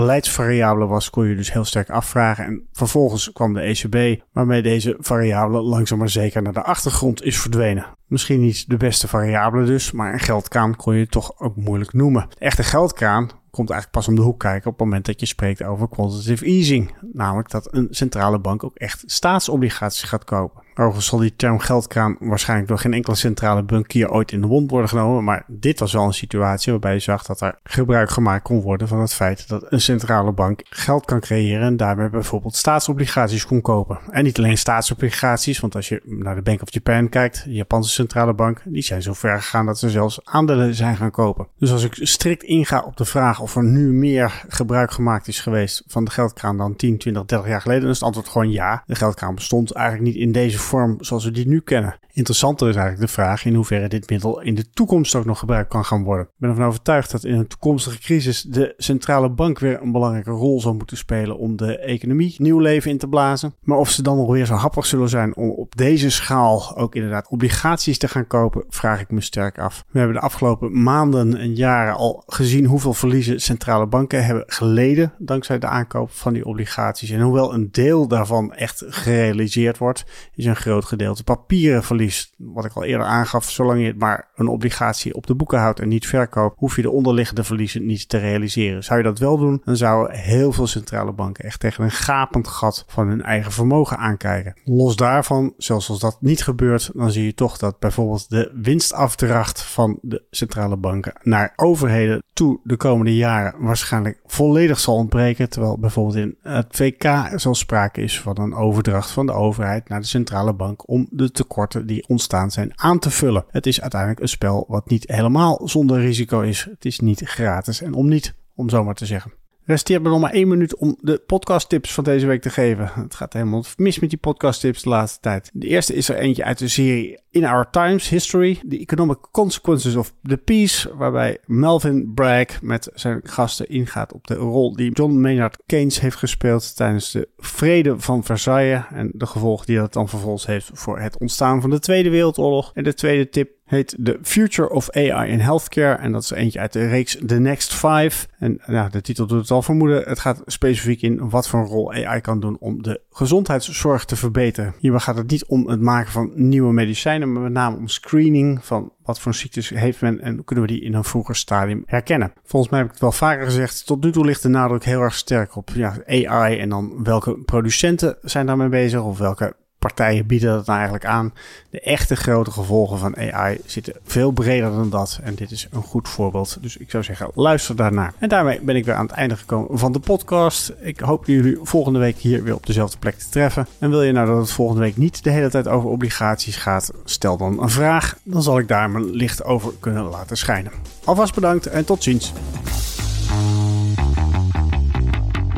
beleidsvariabele 0.48 0.86
was, 0.86 1.10
kon 1.10 1.28
je 1.28 1.36
dus 1.36 1.52
heel 1.52 1.64
sterk 1.64 1.90
afvragen. 1.90 2.44
En 2.44 2.66
vervolgens 2.72 3.32
kwam 3.32 3.54
de 3.54 3.60
ECB, 3.60 4.22
waarmee 4.32 4.62
deze 4.62 4.96
variabele 4.98 5.60
langzaam 5.60 5.98
maar 5.98 6.08
zeker 6.08 6.42
naar 6.42 6.52
de 6.52 6.62
achtergrond 6.62 7.22
is 7.22 7.40
verdwenen. 7.40 7.86
Misschien 8.06 8.40
niet 8.40 8.68
de 8.68 8.76
beste 8.76 9.08
variabele 9.08 9.64
dus, 9.64 9.92
maar 9.92 10.12
een 10.12 10.20
geldkraan 10.20 10.76
kon 10.76 10.94
je 10.94 11.06
toch 11.06 11.40
ook 11.40 11.56
moeilijk 11.56 11.92
noemen. 11.92 12.26
De 12.28 12.44
echte 12.44 12.62
geldkraan 12.62 13.30
komt 13.50 13.70
eigenlijk 13.70 13.90
pas 13.90 14.08
om 14.08 14.14
de 14.14 14.22
hoek 14.22 14.38
kijken 14.38 14.70
op 14.70 14.78
het 14.78 14.86
moment 14.86 15.06
dat 15.06 15.20
je 15.20 15.26
spreekt 15.26 15.62
over 15.62 15.88
quantitative 15.88 16.44
easing. 16.44 16.94
Namelijk 17.12 17.50
dat 17.50 17.74
een 17.74 17.88
centrale 17.90 18.38
bank 18.38 18.64
ook 18.64 18.76
echt 18.76 19.02
staatsobligaties 19.06 20.02
gaat 20.02 20.24
kopen. 20.24 20.62
Overigens 20.78 21.06
zal 21.06 21.18
die 21.18 21.36
term 21.36 21.58
geldkraan 21.58 22.16
waarschijnlijk 22.20 22.68
door 22.68 22.78
geen 22.78 22.94
enkele 22.94 23.16
centrale 23.16 23.62
bankier 23.62 24.10
ooit 24.10 24.32
in 24.32 24.40
de 24.40 24.46
mond 24.46 24.70
worden 24.70 24.88
genomen. 24.88 25.24
Maar 25.24 25.44
dit 25.46 25.78
was 25.78 25.92
wel 25.92 26.04
een 26.04 26.14
situatie 26.14 26.72
waarbij 26.72 26.92
je 26.92 26.98
zag 26.98 27.24
dat 27.24 27.40
er 27.40 27.58
gebruik 27.62 28.10
gemaakt 28.10 28.42
kon 28.42 28.60
worden 28.60 28.88
van 28.88 29.00
het 29.00 29.14
feit 29.14 29.48
dat 29.48 29.66
een 29.68 29.80
centrale 29.80 30.32
bank 30.32 30.62
geld 30.64 31.04
kan 31.04 31.20
creëren 31.20 31.66
en 31.66 31.76
daarmee 31.76 32.10
bijvoorbeeld 32.10 32.56
staatsobligaties 32.56 33.46
kon 33.46 33.60
kopen. 33.60 33.98
En 34.10 34.24
niet 34.24 34.38
alleen 34.38 34.58
staatsobligaties, 34.58 35.60
want 35.60 35.74
als 35.74 35.88
je 35.88 36.02
naar 36.04 36.34
de 36.34 36.42
Bank 36.42 36.62
of 36.62 36.72
Japan 36.72 37.08
kijkt, 37.08 37.44
de 37.44 37.52
Japanse 37.52 37.90
centrale 37.90 38.34
bank, 38.34 38.62
die 38.64 38.82
zijn 38.82 39.02
zo 39.02 39.12
ver 39.12 39.36
gegaan 39.36 39.66
dat 39.66 39.78
ze 39.78 39.90
zelfs 39.90 40.20
aandelen 40.24 40.74
zijn 40.74 40.96
gaan 40.96 41.10
kopen. 41.10 41.46
Dus 41.58 41.72
als 41.72 41.84
ik 41.84 41.98
strikt 42.00 42.42
inga 42.42 42.80
op 42.80 42.96
de 42.96 43.04
vraag 43.04 43.40
of 43.40 43.56
er 43.56 43.64
nu 43.64 43.92
meer 43.92 44.44
gebruik 44.48 44.90
gemaakt 44.90 45.28
is 45.28 45.40
geweest 45.40 45.84
van 45.86 46.04
de 46.04 46.10
geldkraan 46.10 46.56
dan 46.56 46.76
10, 46.76 46.98
20, 46.98 47.24
30 47.24 47.48
jaar 47.48 47.60
geleden, 47.60 47.82
dan 47.82 47.90
is 47.90 47.96
het 47.96 48.06
antwoord 48.06 48.28
gewoon 48.28 48.50
ja. 48.50 48.82
De 48.86 48.94
geldkraan 48.94 49.34
bestond 49.34 49.72
eigenlijk 49.72 50.06
niet 50.06 50.22
in 50.22 50.32
deze 50.32 50.58
zoals 51.00 51.24
we 51.24 51.30
die 51.30 51.48
nu 51.48 51.60
kennen. 51.60 51.98
Interessanter 52.12 52.68
is 52.68 52.74
eigenlijk 52.74 53.06
de 53.06 53.12
vraag 53.12 53.44
in 53.44 53.54
hoeverre 53.54 53.88
dit 53.88 54.10
middel 54.10 54.40
in 54.40 54.54
de 54.54 54.70
toekomst 54.70 55.14
ook 55.14 55.24
nog 55.24 55.38
gebruikt 55.38 55.68
kan 55.68 55.84
gaan 55.84 56.04
worden. 56.04 56.24
Ik 56.24 56.32
ben 56.36 56.50
ervan 56.50 56.64
overtuigd 56.64 57.10
dat 57.10 57.24
in 57.24 57.34
een 57.34 57.46
toekomstige 57.46 57.98
crisis 57.98 58.42
de 58.42 58.74
centrale 58.76 59.30
bank 59.30 59.58
weer 59.58 59.82
een 59.82 59.92
belangrijke 59.92 60.30
rol 60.30 60.60
zal 60.60 60.74
moeten 60.74 60.96
spelen 60.96 61.38
om 61.38 61.56
de 61.56 61.78
economie 61.78 62.34
nieuw 62.38 62.58
leven 62.58 62.90
in 62.90 62.98
te 62.98 63.08
blazen. 63.08 63.54
Maar 63.62 63.78
of 63.78 63.90
ze 63.90 64.02
dan 64.02 64.30
weer 64.30 64.46
zo 64.46 64.54
happig 64.54 64.86
zullen 64.86 65.08
zijn 65.08 65.36
om 65.36 65.50
op 65.50 65.76
deze 65.76 66.10
schaal 66.10 66.76
ook 66.76 66.94
inderdaad 66.94 67.28
obligaties 67.28 67.98
te 67.98 68.08
gaan 68.08 68.26
kopen, 68.26 68.64
vraag 68.68 69.00
ik 69.00 69.10
me 69.10 69.20
sterk 69.20 69.58
af. 69.58 69.84
We 69.90 69.98
hebben 69.98 70.16
de 70.16 70.22
afgelopen 70.22 70.82
maanden 70.82 71.36
en 71.36 71.54
jaren 71.54 71.94
al 71.94 72.22
gezien 72.26 72.64
hoeveel 72.64 72.94
verliezen 72.94 73.40
centrale 73.40 73.86
banken 73.86 74.24
hebben 74.24 74.44
geleden 74.46 75.12
dankzij 75.18 75.58
de 75.58 75.66
aankoop 75.66 76.10
van 76.10 76.32
die 76.32 76.44
obligaties. 76.44 77.10
En 77.10 77.20
hoewel 77.20 77.54
een 77.54 77.68
deel 77.70 78.08
daarvan 78.08 78.52
echt 78.52 78.84
gerealiseerd 78.86 79.78
wordt, 79.78 80.04
is 80.34 80.44
een 80.48 80.56
groot 80.56 80.84
gedeelte 80.84 81.24
papieren 81.24 81.84
verlies. 81.84 82.32
Wat 82.36 82.64
ik 82.64 82.72
al 82.72 82.84
eerder 82.84 83.06
aangaf, 83.06 83.50
zolang 83.50 83.84
je 83.84 83.94
maar 83.98 84.28
een 84.34 84.48
obligatie 84.48 85.14
op 85.14 85.26
de 85.26 85.34
boeken 85.34 85.58
houdt 85.58 85.80
en 85.80 85.88
niet 85.88 86.06
verkoopt, 86.06 86.58
hoef 86.58 86.76
je 86.76 86.82
de 86.82 86.90
onderliggende 86.90 87.44
verliezen 87.44 87.86
niet 87.86 88.08
te 88.08 88.18
realiseren. 88.18 88.84
Zou 88.84 88.98
je 88.98 89.04
dat 89.04 89.18
wel 89.18 89.38
doen, 89.38 89.62
dan 89.64 89.76
zouden 89.76 90.16
heel 90.16 90.52
veel 90.52 90.66
centrale 90.66 91.12
banken 91.12 91.44
echt 91.44 91.60
tegen 91.60 91.84
een 91.84 91.90
gapend 91.90 92.48
gat 92.48 92.84
van 92.86 93.08
hun 93.08 93.22
eigen 93.22 93.52
vermogen 93.52 93.98
aankijken. 93.98 94.54
Los 94.64 94.96
daarvan, 94.96 95.54
zelfs 95.56 95.88
als 95.88 96.00
dat 96.00 96.16
niet 96.20 96.42
gebeurt, 96.42 96.90
dan 96.94 97.10
zie 97.10 97.24
je 97.24 97.34
toch 97.34 97.58
dat 97.58 97.78
bijvoorbeeld 97.78 98.30
de 98.30 98.52
winstafdracht 98.54 99.62
van 99.62 99.98
de 100.02 100.22
centrale 100.30 100.76
banken 100.76 101.12
naar 101.22 101.52
overheden 101.56 102.22
toe 102.38 102.60
de 102.62 102.76
komende 102.76 103.16
jaren 103.16 103.54
waarschijnlijk 103.58 104.20
volledig 104.26 104.78
zal 104.78 104.94
ontbreken. 104.94 105.48
Terwijl 105.48 105.78
bijvoorbeeld 105.78 106.16
in 106.16 106.36
het 106.42 106.66
VK 106.70 107.30
zo 107.40 107.52
sprake 107.52 108.00
is 108.00 108.20
van 108.20 108.40
een 108.40 108.54
overdracht 108.54 109.10
van 109.10 109.26
de 109.26 109.32
overheid 109.32 109.88
naar 109.88 110.00
de 110.00 110.06
centrale 110.06 110.54
bank 110.54 110.88
om 110.88 111.06
de 111.10 111.30
tekorten 111.30 111.86
die 111.86 112.08
ontstaan 112.08 112.50
zijn 112.50 112.72
aan 112.74 112.98
te 112.98 113.10
vullen. 113.10 113.44
Het 113.50 113.66
is 113.66 113.80
uiteindelijk 113.80 114.20
een 114.20 114.28
spel 114.28 114.64
wat 114.68 114.88
niet 114.88 115.04
helemaal 115.06 115.60
zonder 115.64 116.00
risico 116.00 116.40
is. 116.40 116.66
Het 116.70 116.84
is 116.84 117.00
niet 117.00 117.20
gratis 117.20 117.82
en 117.82 117.94
om 117.94 118.08
niet, 118.08 118.34
om 118.54 118.68
zo 118.68 118.84
maar 118.84 118.94
te 118.94 119.06
zeggen. 119.06 119.32
Resteert 119.64 120.02
me 120.02 120.08
nog 120.08 120.20
maar 120.20 120.32
één 120.32 120.48
minuut 120.48 120.76
om 120.76 120.96
de 121.00 121.22
podcast 121.26 121.68
tips 121.68 121.94
van 121.94 122.04
deze 122.04 122.26
week 122.26 122.42
te 122.42 122.50
geven. 122.50 122.90
Het 122.94 123.14
gaat 123.14 123.32
helemaal 123.32 123.64
mis 123.76 123.98
met 123.98 124.10
die 124.10 124.18
podcast 124.18 124.60
tips 124.60 124.82
de 124.82 124.88
laatste 124.88 125.20
tijd. 125.20 125.50
De 125.52 125.66
eerste 125.66 125.94
is 125.94 126.08
er 126.08 126.16
eentje 126.16 126.44
uit 126.44 126.58
de 126.58 126.68
serie 126.68 127.20
In 127.30 127.44
Our 127.44 127.70
Times 127.70 128.08
History, 128.08 128.60
The 128.68 128.78
Economic 128.78 129.18
Consequences 129.30 129.96
of 129.96 130.12
the 130.22 130.36
Peace, 130.36 130.96
waarbij 130.96 131.38
Melvin 131.46 132.12
Bragg 132.14 132.62
met 132.62 132.90
zijn 132.94 133.20
gasten 133.22 133.68
ingaat 133.68 134.12
op 134.12 134.26
de 134.26 134.34
rol 134.34 134.76
die 134.76 134.92
John 134.92 135.20
Maynard 135.20 135.62
Keynes 135.66 136.00
heeft 136.00 136.16
gespeeld 136.16 136.76
tijdens 136.76 137.10
de 137.10 137.28
vrede 137.36 138.00
van 138.00 138.24
Versailles 138.24 138.82
en 138.90 139.10
de 139.14 139.26
gevolgen 139.26 139.66
die 139.66 139.76
dat 139.76 139.92
dan 139.92 140.08
vervolgens 140.08 140.46
heeft 140.46 140.70
voor 140.72 140.98
het 140.98 141.18
ontstaan 141.18 141.60
van 141.60 141.70
de 141.70 141.78
Tweede 141.78 142.10
Wereldoorlog. 142.10 142.70
En 142.74 142.84
de 142.84 142.94
tweede 142.94 143.28
tip 143.28 143.56
heet 143.68 143.96
The 144.02 144.18
Future 144.22 144.70
of 144.70 144.90
AI 144.90 145.30
in 145.30 145.40
Healthcare. 145.40 145.94
En 145.94 146.12
dat 146.12 146.22
is 146.22 146.30
eentje 146.30 146.58
uit 146.58 146.72
de 146.72 146.88
reeks 146.88 147.18
The 147.26 147.38
Next 147.38 147.74
Five. 147.74 148.26
En 148.38 148.60
de 148.90 149.00
titel 149.00 149.26
doet 149.26 149.40
het 149.40 149.50
al 149.50 149.62
vermoeden. 149.62 150.02
Het 150.02 150.18
gaat 150.18 150.42
specifiek 150.46 151.02
in 151.02 151.30
wat 151.30 151.48
voor 151.48 151.60
een 151.60 151.66
rol 151.66 151.92
AI 151.92 152.20
kan 152.20 152.40
doen 152.40 152.56
om 152.60 152.82
de 152.82 153.00
gezondheidszorg 153.10 154.04
te 154.04 154.16
verbeteren. 154.16 154.74
Hierbij 154.78 155.00
gaat 155.00 155.16
het 155.16 155.30
niet 155.30 155.44
om 155.46 155.68
het 155.68 155.80
maken 155.80 156.12
van 156.12 156.30
nieuwe 156.34 156.72
medicijnen, 156.72 157.27
met 157.32 157.52
name 157.52 157.76
om 157.76 157.88
screening 157.88 158.64
van 158.64 158.92
wat 159.04 159.20
voor 159.20 159.34
ziektes 159.34 159.68
heeft 159.68 160.00
men 160.00 160.20
en 160.20 160.44
kunnen 160.44 160.64
we 160.64 160.70
die 160.70 160.82
in 160.82 160.94
een 160.94 161.04
vroeger 161.04 161.36
stadium 161.36 161.82
herkennen. 161.86 162.32
Volgens 162.44 162.70
mij 162.70 162.80
heb 162.80 162.88
ik 162.88 162.94
het 162.94 163.04
wel 163.04 163.12
vaker 163.12 163.44
gezegd, 163.44 163.86
tot 163.86 164.04
nu 164.04 164.12
toe 164.12 164.24
ligt 164.24 164.42
de 164.42 164.48
nadruk 164.48 164.84
heel 164.84 165.00
erg 165.00 165.14
sterk 165.14 165.56
op 165.56 165.70
ja, 165.74 165.96
AI 166.06 166.58
en 166.58 166.68
dan 166.68 167.04
welke 167.04 167.38
producenten 167.38 168.16
zijn 168.22 168.46
daarmee 168.46 168.68
bezig 168.68 169.02
of 169.02 169.18
welke 169.18 169.56
partijen 169.78 170.26
bieden 170.26 170.52
dat 170.52 170.66
nou 170.66 170.78
eigenlijk 170.78 171.08
aan. 171.08 171.32
De 171.70 171.80
echte 171.80 172.16
grote 172.16 172.50
gevolgen 172.50 172.98
van 172.98 173.16
AI 173.16 173.60
zitten 173.64 173.94
veel 174.04 174.30
breder 174.30 174.70
dan 174.70 174.90
dat. 174.90 175.20
En 175.22 175.34
dit 175.34 175.50
is 175.50 175.68
een 175.70 175.82
goed 175.82 176.08
voorbeeld. 176.08 176.58
Dus 176.60 176.76
ik 176.76 176.90
zou 176.90 177.04
zeggen, 177.04 177.30
luister 177.34 177.76
daarnaar. 177.76 178.12
En 178.18 178.28
daarmee 178.28 178.60
ben 178.60 178.76
ik 178.76 178.84
weer 178.84 178.94
aan 178.94 179.06
het 179.06 179.14
einde 179.14 179.36
gekomen 179.36 179.78
van 179.78 179.92
de 179.92 179.98
podcast. 179.98 180.72
Ik 180.80 181.00
hoop 181.00 181.26
jullie 181.26 181.58
volgende 181.62 181.98
week 181.98 182.16
hier 182.16 182.42
weer 182.42 182.54
op 182.54 182.66
dezelfde 182.66 182.98
plek 182.98 183.14
te 183.14 183.28
treffen. 183.28 183.66
En 183.78 183.90
wil 183.90 184.02
je 184.02 184.12
nou 184.12 184.26
dat 184.26 184.38
het 184.38 184.50
volgende 184.50 184.82
week 184.82 184.96
niet 184.96 185.24
de 185.24 185.30
hele 185.30 185.50
tijd 185.50 185.68
over 185.68 185.90
obligaties 185.90 186.56
gaat, 186.56 186.90
stel 187.04 187.36
dan 187.36 187.62
een 187.62 187.70
vraag. 187.70 188.18
Dan 188.22 188.42
zal 188.42 188.58
ik 188.58 188.68
daar 188.68 188.90
mijn 188.90 189.10
licht 189.10 189.44
over 189.44 189.72
kunnen 189.80 190.04
laten 190.04 190.36
schijnen. 190.36 190.72
Alvast 191.04 191.34
bedankt 191.34 191.66
en 191.66 191.84
tot 191.84 192.02
ziens. 192.02 192.32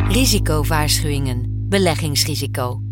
Risicowaarschuwingen. 0.08 1.44
Beleggingsrisico. 1.68 2.89